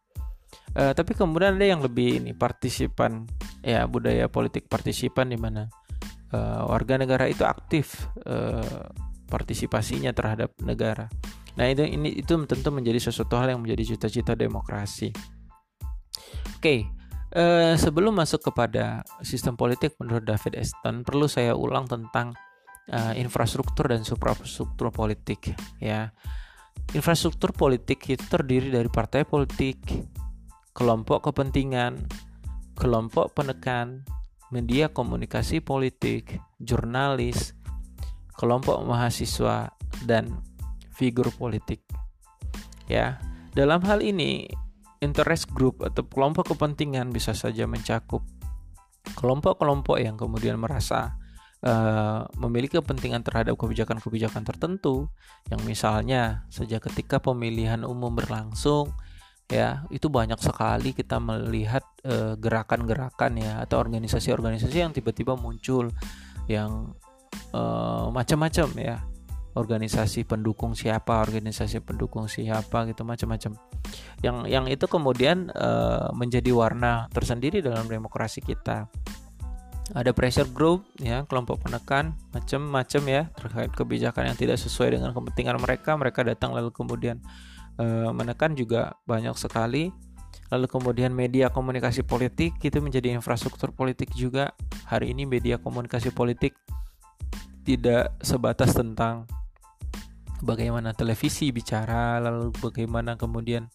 [0.79, 3.27] Uh, tapi kemudian ada yang lebih ini partisipan.
[3.59, 5.67] Ya budaya politik partisipan di mana
[6.31, 8.87] uh, warga negara itu aktif uh,
[9.29, 11.11] partisipasinya terhadap negara
[11.59, 16.87] nah itu ini itu tentu menjadi sesuatu hal yang menjadi cita-cita demokrasi oke okay.
[17.29, 22.33] Uh, sebelum masuk kepada sistem politik menurut David Eston, perlu saya ulang tentang
[22.93, 26.13] uh, infrastruktur dan suprastruktur politik ya
[26.97, 29.77] infrastruktur politik itu terdiri dari partai politik
[30.73, 32.09] kelompok kepentingan
[32.79, 34.09] kelompok penekan
[34.49, 37.53] media komunikasi politik jurnalis
[38.39, 39.75] kelompok mahasiswa
[40.09, 40.33] dan
[40.99, 41.79] figur politik.
[42.91, 43.23] Ya
[43.55, 44.51] dalam hal ini
[44.99, 48.27] interest group atau kelompok kepentingan bisa saja mencakup
[49.15, 51.17] kelompok-kelompok yang kemudian merasa
[51.65, 55.09] uh, memiliki kepentingan terhadap kebijakan-kebijakan tertentu
[55.49, 58.93] yang misalnya sejak ketika pemilihan umum berlangsung
[59.49, 65.89] ya itu banyak sekali kita melihat gerakan gerakan-gerakan ya atau organisasi-organisasi yang tiba-tiba muncul
[66.53, 66.93] yang
[67.57, 68.97] uh, macam-macam ya
[69.59, 73.59] organisasi pendukung siapa organisasi pendukung siapa gitu macam-macam.
[74.23, 78.87] Yang yang itu kemudian uh, menjadi warna tersendiri dalam demokrasi kita.
[79.89, 85.57] Ada pressure group ya kelompok penekan macam-macam ya terkait kebijakan yang tidak sesuai dengan kepentingan
[85.59, 85.97] mereka.
[85.97, 87.19] Mereka datang lalu kemudian
[87.81, 89.89] e, menekan juga banyak sekali.
[90.53, 94.53] Lalu kemudian media komunikasi politik itu menjadi infrastruktur politik juga.
[94.93, 96.53] Hari ini media komunikasi politik
[97.65, 99.29] tidak sebatas tentang
[100.43, 103.67] bagaimana televisi bicara lalu bagaimana kemudian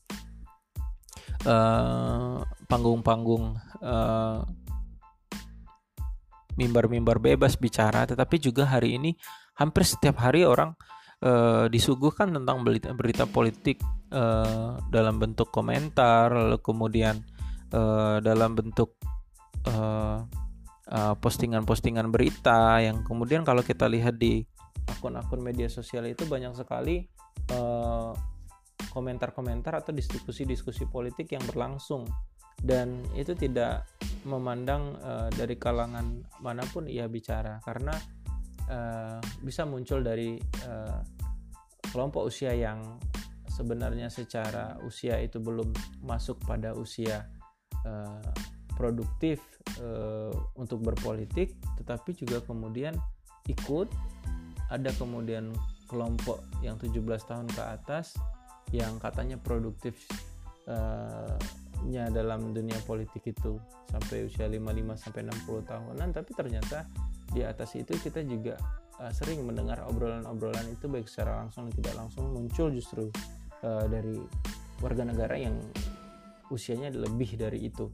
[1.44, 4.42] eh, panggung-panggung uh,
[6.58, 9.18] mimbar-mimbar bebas bicara, tetapi juga hari ini
[9.58, 10.74] hampir setiap hari orang
[11.26, 13.82] uh, disuguhkan tentang berita, berita politik
[14.14, 17.22] uh, dalam bentuk komentar, lalu kemudian
[17.74, 18.98] uh, dalam bentuk
[21.22, 24.46] postingan-postingan uh, uh, berita yang kemudian kalau kita lihat di
[24.90, 27.08] akun-akun media sosial itu banyak sekali
[28.94, 32.06] komentar-komentar atau diskusi-diskusi politik yang berlangsung.
[32.54, 33.90] Dan itu tidak
[34.24, 37.60] memandang uh, dari kalangan mana pun ia bicara.
[37.66, 37.92] Karena
[38.70, 40.38] uh, bisa muncul dari
[40.70, 41.02] uh,
[41.90, 43.02] kelompok usia yang
[43.50, 45.74] sebenarnya secara usia itu belum
[46.06, 47.28] masuk pada usia
[47.86, 48.34] uh,
[48.74, 49.38] produktif
[49.78, 52.98] uh, untuk berpolitik tetapi juga kemudian
[53.46, 53.94] ikut
[54.74, 55.54] ada kemudian
[55.86, 56.98] kelompok yang 17
[57.30, 58.18] tahun ke atas
[58.74, 59.94] yang katanya produktif
[60.66, 61.38] uh,
[61.86, 63.60] nya dalam dunia politik itu
[63.92, 66.90] sampai usia 55 sampai 60 tahunan tapi ternyata
[67.30, 68.58] di atas itu kita juga
[68.98, 73.14] uh, sering mendengar obrolan-obrolan itu baik secara langsung dan tidak langsung muncul justru
[73.62, 74.18] uh, dari
[74.82, 75.56] warga negara yang
[76.52, 77.90] usianya lebih dari itu.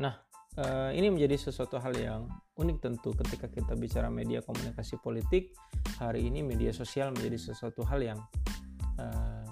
[0.00, 0.14] Nah,
[0.58, 2.26] uh, ini menjadi sesuatu hal yang
[2.58, 5.54] unik tentu ketika kita bicara media komunikasi politik.
[6.02, 8.18] Hari ini media sosial menjadi sesuatu hal yang
[8.98, 9.46] uh,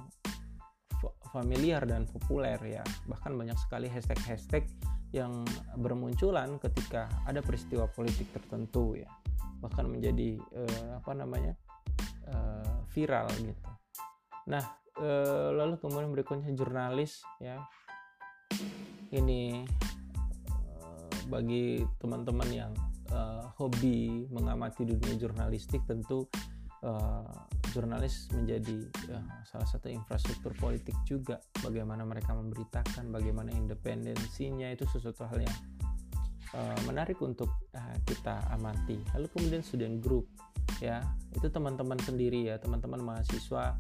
[1.31, 2.83] familiar dan populer ya.
[3.07, 4.67] Bahkan banyak sekali hashtag-hashtag
[5.15, 5.45] yang
[5.79, 9.09] bermunculan ketika ada peristiwa politik tertentu ya.
[9.63, 11.55] Bahkan menjadi uh, apa namanya
[12.33, 13.69] uh, viral gitu.
[14.49, 14.65] Nah
[14.99, 17.63] uh, lalu kemudian berikutnya jurnalis ya.
[19.09, 19.65] Ini
[21.29, 22.73] bagi teman-teman yang
[23.13, 26.25] uh, hobi mengamati dunia jurnalistik tentu
[26.83, 27.25] uh,
[27.71, 31.37] jurnalis menjadi uh, salah satu infrastruktur politik juga.
[31.61, 35.59] Bagaimana mereka memberitakan bagaimana independensinya itu sesuatu hal yang
[36.57, 38.97] uh, menarik untuk uh, kita amati.
[39.17, 40.29] Lalu kemudian student group
[40.81, 41.05] ya.
[41.37, 43.77] Itu teman-teman sendiri ya teman-teman mahasiswa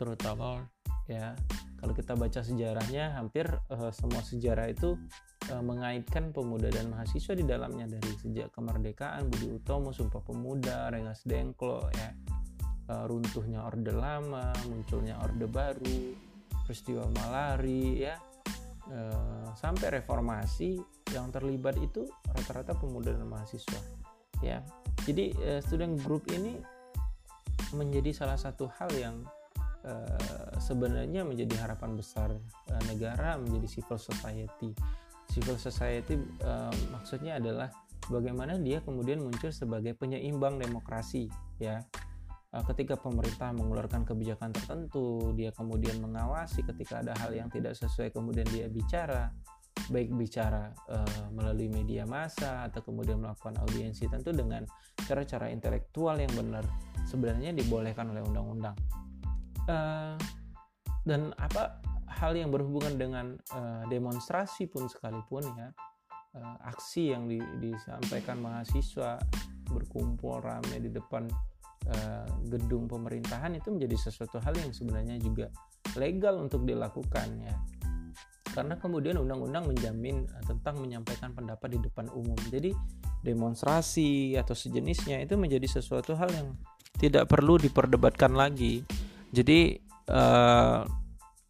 [0.00, 0.64] terutama
[1.04, 1.36] ya.
[1.78, 4.98] Kalau kita baca sejarahnya hampir uh, semua sejarah itu
[5.48, 9.32] mengaitkan pemuda dan mahasiswa di dalamnya dari sejak kemerdekaan.
[9.32, 12.12] Budi Utomo Sumpah Pemuda Rengas Dengklo ya.
[12.88, 16.16] Uh, runtuhnya orde lama munculnya orde baru
[16.64, 18.16] peristiwa malari ya.
[18.88, 20.80] Uh, sampai reformasi
[21.12, 23.80] yang terlibat itu rata-rata pemuda dan mahasiswa
[24.40, 24.60] ya.
[25.08, 25.32] Jadi
[25.64, 26.60] student group ini
[27.72, 29.16] menjadi salah satu hal yang
[30.60, 32.28] sebenarnya menjadi harapan besar
[32.92, 34.76] negara menjadi civil society
[35.30, 37.68] civil society uh, maksudnya adalah
[38.08, 41.28] bagaimana dia kemudian muncul sebagai penyeimbang demokrasi
[41.60, 41.84] ya
[42.52, 48.12] uh, ketika pemerintah mengeluarkan kebijakan tertentu, dia kemudian mengawasi ketika ada hal yang tidak sesuai,
[48.12, 49.32] kemudian dia bicara,
[49.92, 54.64] baik bicara uh, melalui media massa atau kemudian melakukan audiensi, tentu dengan
[55.04, 56.64] cara-cara intelektual yang benar
[57.08, 58.76] sebenarnya dibolehkan oleh undang-undang.
[59.68, 60.16] Uh,
[61.08, 61.80] dan apa
[62.20, 65.72] hal yang berhubungan dengan uh, demonstrasi pun sekalipun ya
[66.36, 69.16] uh, aksi yang di, disampaikan mahasiswa
[69.72, 71.24] berkumpul ramai di depan
[71.88, 75.48] uh, gedung pemerintahan itu menjadi sesuatu hal yang sebenarnya juga
[75.96, 77.56] legal untuk dilakukan ya
[78.52, 82.74] karena kemudian undang-undang menjamin tentang menyampaikan pendapat di depan umum jadi
[83.22, 86.48] demonstrasi atau sejenisnya itu menjadi sesuatu hal yang
[86.98, 88.82] tidak perlu diperdebatkan lagi.
[89.30, 89.78] Jadi
[90.08, 90.84] uh,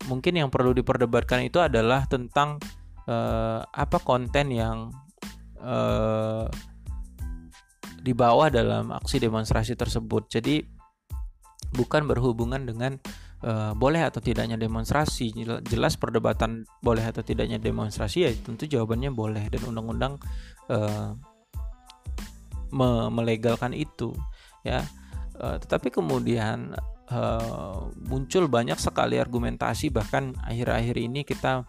[0.07, 2.63] mungkin yang perlu diperdebatkan itu adalah tentang
[3.09, 4.93] uh, apa konten yang
[5.59, 6.47] uh,
[7.99, 10.31] dibawa dalam aksi demonstrasi tersebut.
[10.31, 10.63] Jadi
[11.75, 12.97] bukan berhubungan dengan
[13.43, 15.35] uh, boleh atau tidaknya demonstrasi.
[15.67, 20.17] Jelas perdebatan boleh atau tidaknya demonstrasi ya tentu jawabannya boleh dan undang-undang
[20.71, 21.13] uh,
[22.73, 24.15] me melegalkan itu
[24.63, 24.85] ya.
[25.39, 26.75] Uh, tetapi kemudian
[27.13, 31.65] uh, muncul banyak sekali argumentasi bahkan akhir-akhir ini kita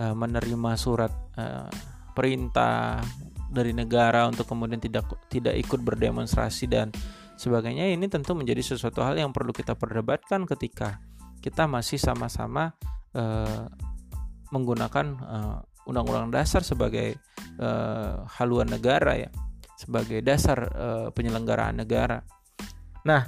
[0.00, 1.68] uh, menerima surat uh,
[2.12, 3.00] perintah
[3.48, 6.92] dari negara untuk kemudian tidak tidak ikut berdemonstrasi dan
[7.38, 11.00] sebagainya ini tentu menjadi sesuatu hal yang perlu kita perdebatkan ketika
[11.38, 12.74] kita masih sama-sama
[13.14, 13.70] uh,
[14.50, 15.58] menggunakan uh,
[15.88, 17.16] undang-undang dasar sebagai
[17.56, 19.30] uh, haluan negara ya
[19.78, 20.74] sebagai dasar
[21.14, 22.18] penyelenggaraan negara.
[23.06, 23.22] Nah,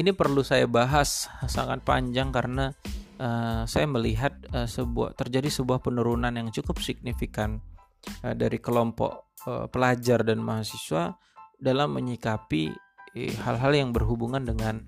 [0.00, 2.72] ini perlu saya bahas sangat panjang karena
[3.20, 7.60] uh, saya melihat uh, sebuah terjadi sebuah penurunan yang cukup signifikan
[8.24, 11.16] uh, dari kelompok uh, pelajar dan mahasiswa
[11.60, 12.72] dalam menyikapi
[13.44, 14.80] hal-hal yang berhubungan dengan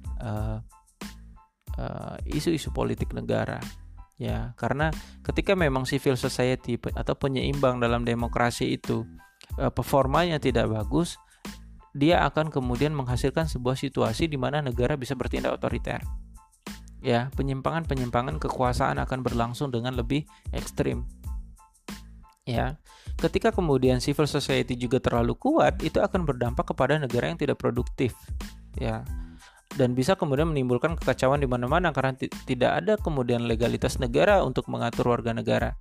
[2.25, 3.61] isu-isu uh, uh, politik negara.
[4.17, 4.95] Ya karena
[5.27, 9.05] ketika memang civil society atau penyeimbang dalam demokrasi itu
[9.61, 11.19] uh, performanya tidak bagus
[11.95, 16.03] dia akan kemudian menghasilkan sebuah situasi di mana negara bisa bertindak otoriter.
[16.99, 21.07] Ya penyimpangan-penyimpangan kekuasaan akan berlangsung dengan lebih ekstrim.
[22.45, 22.82] Ya
[23.22, 28.18] ketika kemudian civil society juga terlalu kuat itu akan berdampak kepada negara yang tidak produktif.
[28.74, 29.07] Ya
[29.78, 35.14] dan bisa kemudian menimbulkan kekacauan di mana-mana karena tidak ada kemudian legalitas negara untuk mengatur
[35.14, 35.78] warga negara.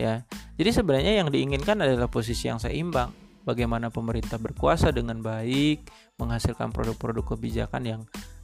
[0.00, 0.24] Ya
[0.56, 5.86] jadi sebenarnya yang diinginkan adalah posisi yang seimbang bagaimana pemerintah berkuasa dengan baik
[6.18, 8.00] menghasilkan produk-produk kebijakan yang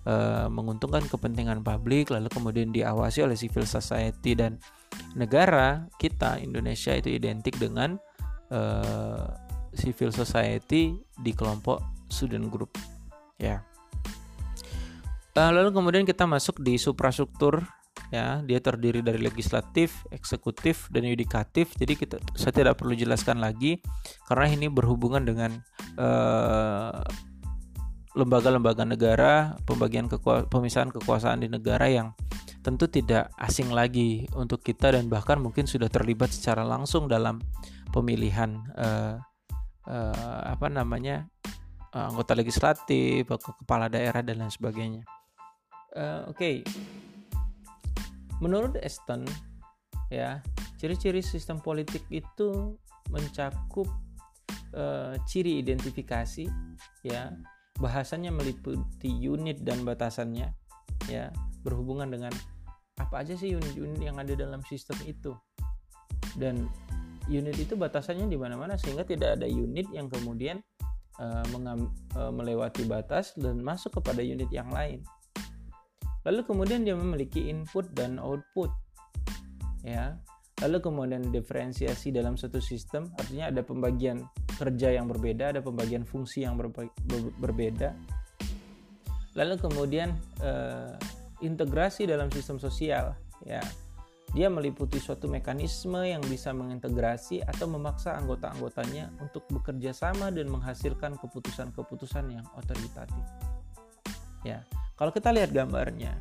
[0.06, 4.58] uh, menguntungkan kepentingan publik lalu kemudian diawasi oleh civil society dan
[5.14, 7.96] negara kita Indonesia itu identik dengan
[8.50, 9.26] uh,
[9.76, 12.74] civil society di kelompok student group.
[13.38, 13.62] Ya.
[15.38, 17.62] Uh, lalu kemudian kita masuk di suprastruktur
[18.08, 21.72] ya dia terdiri dari legislatif, eksekutif dan yudikatif.
[21.76, 23.82] Jadi kita saya tidak perlu jelaskan lagi
[24.26, 25.60] karena ini berhubungan dengan
[26.00, 27.04] uh,
[28.16, 32.16] lembaga-lembaga negara, pembagian kekua pemisahan kekuasaan di negara yang
[32.66, 37.38] tentu tidak asing lagi untuk kita dan bahkan mungkin sudah terlibat secara langsung dalam
[37.94, 39.16] pemilihan uh,
[39.88, 41.30] uh, apa namanya
[41.94, 45.02] uh, anggota legislatif, kepala daerah dan lain sebagainya.
[45.96, 46.56] Uh, Oke, okay.
[48.38, 49.26] Menurut Eston
[50.08, 50.40] ya
[50.80, 52.78] ciri-ciri sistem politik itu
[53.10, 53.88] mencakup
[54.72, 56.46] uh, ciri identifikasi
[57.04, 57.32] ya
[57.78, 60.50] bahasanya meliputi unit dan batasannya
[61.06, 61.30] ya
[61.62, 62.32] berhubungan dengan
[62.98, 65.32] apa aja sih unit-unit yang ada dalam sistem itu.
[66.34, 66.66] Dan
[67.30, 70.58] unit itu batasannya di mana-mana sehingga tidak ada unit yang kemudian
[71.22, 75.06] uh, mengam, uh, melewati batas dan masuk kepada unit yang lain
[76.28, 78.68] lalu kemudian dia memiliki input dan output
[79.80, 80.20] ya
[80.60, 86.42] lalu kemudian diferensiasi dalam satu sistem artinya ada pembagian kerja yang berbeda, ada pembagian fungsi
[86.42, 87.94] yang berbe ber berbeda.
[89.38, 90.98] Lalu kemudian uh,
[91.38, 93.14] integrasi dalam sistem sosial,
[93.46, 93.62] ya.
[94.28, 101.16] Dia meliputi suatu mekanisme yang bisa mengintegrasi atau memaksa anggota-anggotanya untuk bekerja sama dan menghasilkan
[101.16, 103.24] keputusan-keputusan yang otoritatif.
[104.44, 104.68] Ya,
[104.98, 106.18] kalau kita lihat gambarnya,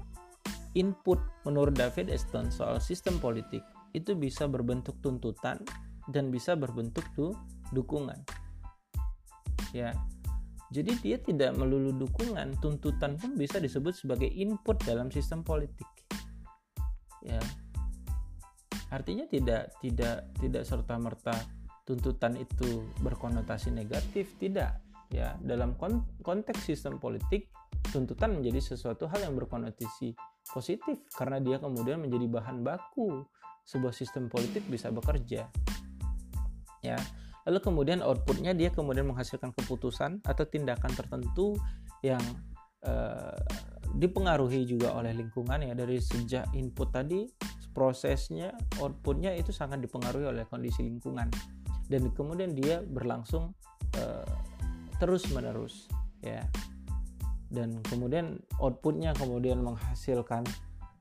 [0.78, 1.18] input
[1.50, 3.66] menurut David Eston soal sistem politik
[3.98, 5.58] itu bisa berbentuk tuntutan
[6.14, 7.34] dan bisa berbentuk tuh
[7.74, 8.22] dukungan.
[9.74, 9.98] Ya.
[10.70, 15.88] Jadi dia tidak melulu dukungan, tuntutan pun bisa disebut sebagai input dalam sistem politik.
[17.24, 17.40] Ya.
[18.94, 21.34] Artinya tidak tidak tidak serta-merta
[21.88, 24.80] tuntutan itu berkonotasi negatif, tidak.
[25.08, 25.80] Ya, dalam
[26.24, 27.48] konteks sistem politik,
[27.96, 30.12] tuntutan menjadi sesuatu hal yang berkonotasi
[30.52, 33.24] positif karena dia kemudian menjadi bahan baku
[33.64, 35.48] sebuah sistem politik bisa bekerja.
[36.84, 37.00] Ya
[37.48, 41.56] lalu kemudian outputnya dia kemudian menghasilkan keputusan atau tindakan tertentu
[42.04, 42.20] yang
[42.84, 43.40] uh,
[43.96, 47.24] dipengaruhi juga oleh lingkungan ya dari sejak input tadi
[47.72, 48.52] prosesnya
[48.84, 51.32] outputnya itu sangat dipengaruhi oleh kondisi lingkungan
[51.88, 53.56] dan kemudian dia berlangsung
[53.96, 54.28] uh,
[54.98, 55.90] terus menerus
[56.22, 56.46] ya.
[57.48, 60.44] Dan kemudian outputnya kemudian menghasilkan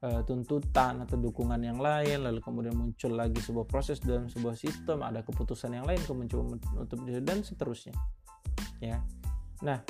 [0.07, 5.03] uh, tuntutan atau dukungan yang lain lalu kemudian muncul lagi sebuah proses dalam sebuah sistem
[5.03, 7.95] ada keputusan yang lain kemudian menutup dan seterusnya
[8.79, 9.03] ya.
[9.65, 9.83] Nah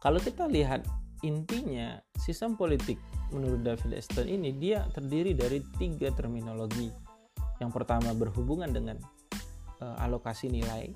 [0.00, 0.86] kalau kita lihat
[1.24, 3.00] intinya sistem politik
[3.34, 6.92] menurut David Eston ini dia terdiri dari tiga terminologi.
[7.56, 9.00] Yang pertama berhubungan dengan
[9.80, 10.92] uh, alokasi nilai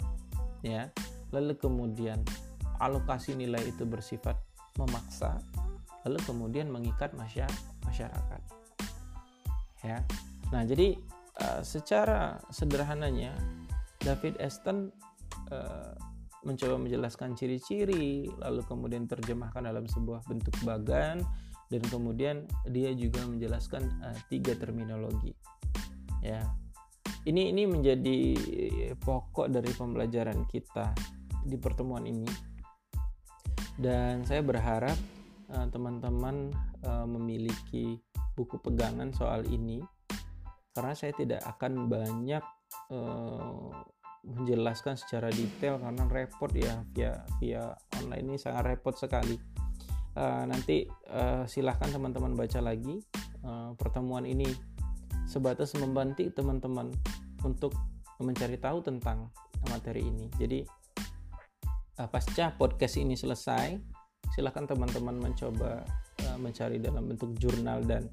[0.60, 0.92] ya
[1.30, 2.22] lalu kemudian
[2.80, 4.38] alokasi nilai itu bersifat
[4.78, 5.38] memaksa
[6.06, 8.42] lalu kemudian mengikat masyarakat.
[9.84, 10.00] Ya.
[10.52, 10.96] Nah jadi
[11.40, 13.36] uh, secara sederhananya
[14.00, 14.88] David Aston
[15.52, 15.92] uh,
[16.40, 21.20] mencoba menjelaskan ciri-ciri lalu kemudian terjemahkan dalam sebuah bentuk bagan
[21.68, 25.36] dan kemudian dia juga menjelaskan uh, tiga terminologi.
[26.24, 26.40] Ya.
[27.20, 28.16] Ini ini menjadi
[28.96, 30.96] pokok dari pembelajaran kita
[31.44, 32.28] di pertemuan ini.
[33.80, 34.96] Dan saya berharap
[35.52, 36.52] uh, teman-teman
[36.84, 37.96] uh, memiliki
[38.36, 39.80] buku pegangan soal ini.
[40.70, 42.44] Karena saya tidak akan banyak
[42.92, 43.72] uh,
[44.20, 49.36] menjelaskan secara detail karena repot ya via via online ini sangat repot sekali.
[50.10, 53.00] Uh, nanti uh, silahkan teman-teman baca lagi
[53.46, 54.48] uh, pertemuan ini.
[55.30, 56.90] Sebatas membantu teman-teman
[57.46, 57.70] untuk
[58.18, 59.30] mencari tahu tentang
[59.70, 60.26] materi ini.
[60.34, 60.66] Jadi
[62.08, 63.76] pasca podcast ini selesai
[64.32, 65.82] silahkan teman-teman mencoba
[66.24, 68.06] uh, mencari dalam bentuk jurnal dan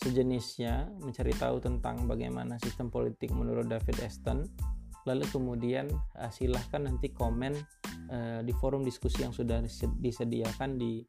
[0.00, 4.48] sejenisnya mencari tahu tentang bagaimana sistem politik menurut David Aston.
[5.06, 5.86] Lalu kemudian
[6.18, 7.54] uh, silahkan nanti komen
[8.44, 9.64] di forum diskusi yang sudah
[9.96, 11.00] disediakan di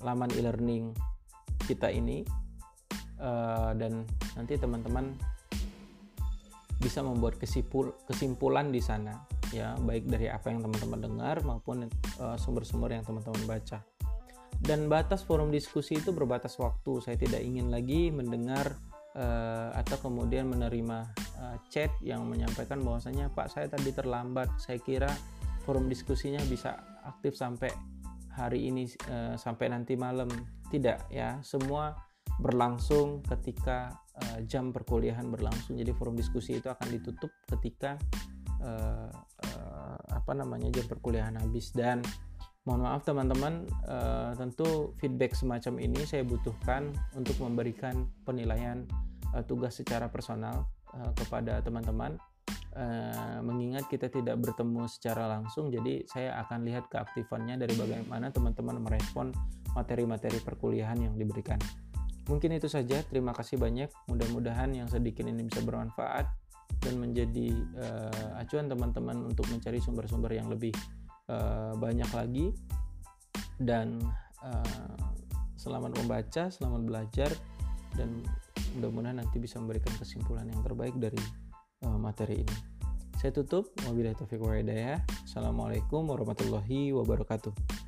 [0.00, 0.96] laman e-learning
[1.68, 2.24] kita ini.
[3.76, 5.12] Dan nanti teman-teman
[6.80, 7.36] bisa membuat
[8.08, 9.12] kesimpulan di sana
[9.54, 13.78] ya baik dari apa yang teman-teman dengar maupun eh, sumber-sumber uh, yang teman-teman baca.
[14.56, 17.04] Dan batas forum diskusi itu berbatas waktu.
[17.04, 18.72] Saya tidak ingin lagi mendengar
[19.12, 24.48] uh, atau kemudian menerima uh, chat yang menyampaikan bahwasanya Pak saya tadi terlambat.
[24.56, 25.12] Saya kira
[25.68, 26.72] forum diskusinya bisa
[27.04, 27.68] aktif sampai
[28.32, 30.28] hari ini uh, sampai nanti malam.
[30.72, 31.36] Tidak ya.
[31.44, 31.92] Semua
[32.40, 35.76] berlangsung ketika uh, jam perkuliahan berlangsung.
[35.76, 38.00] Jadi forum diskusi itu akan ditutup ketika
[39.56, 41.72] uh, apa namanya jam perkuliahan habis.
[41.72, 42.04] Dan
[42.68, 48.84] mohon maaf teman-teman uh, tentu feedback semacam ini saya butuhkan untuk memberikan penilaian
[49.32, 52.20] uh, tugas secara personal uh, kepada teman-teman.
[52.76, 58.76] Uh, mengingat kita tidak bertemu secara langsung jadi saya akan lihat keaktifannya dari bagaimana teman-teman
[58.84, 59.32] merespon
[59.72, 61.56] materi-materi perkuliahan yang diberikan.
[62.26, 63.00] Mungkin itu saja.
[63.06, 63.86] Terima kasih banyak.
[64.10, 66.26] Mudah-mudahan yang sedikit ini bisa bermanfaat
[66.82, 70.72] dan menjadi uh, acuan teman-teman untuk mencari sumber-sumber yang lebih
[71.30, 72.46] uh, banyak lagi
[73.60, 73.98] dan
[74.44, 74.94] uh,
[75.56, 77.30] selamat membaca, selamat belajar
[77.96, 78.22] dan
[78.76, 81.20] mudah-mudahan nanti bisa memberikan kesimpulan yang terbaik dari
[81.88, 82.56] uh, materi ini.
[83.16, 83.72] Saya tutup.
[83.88, 85.00] Wabillahi taufiq wa hidayah.
[85.24, 87.85] Assalamualaikum warahmatullahi wabarakatuh.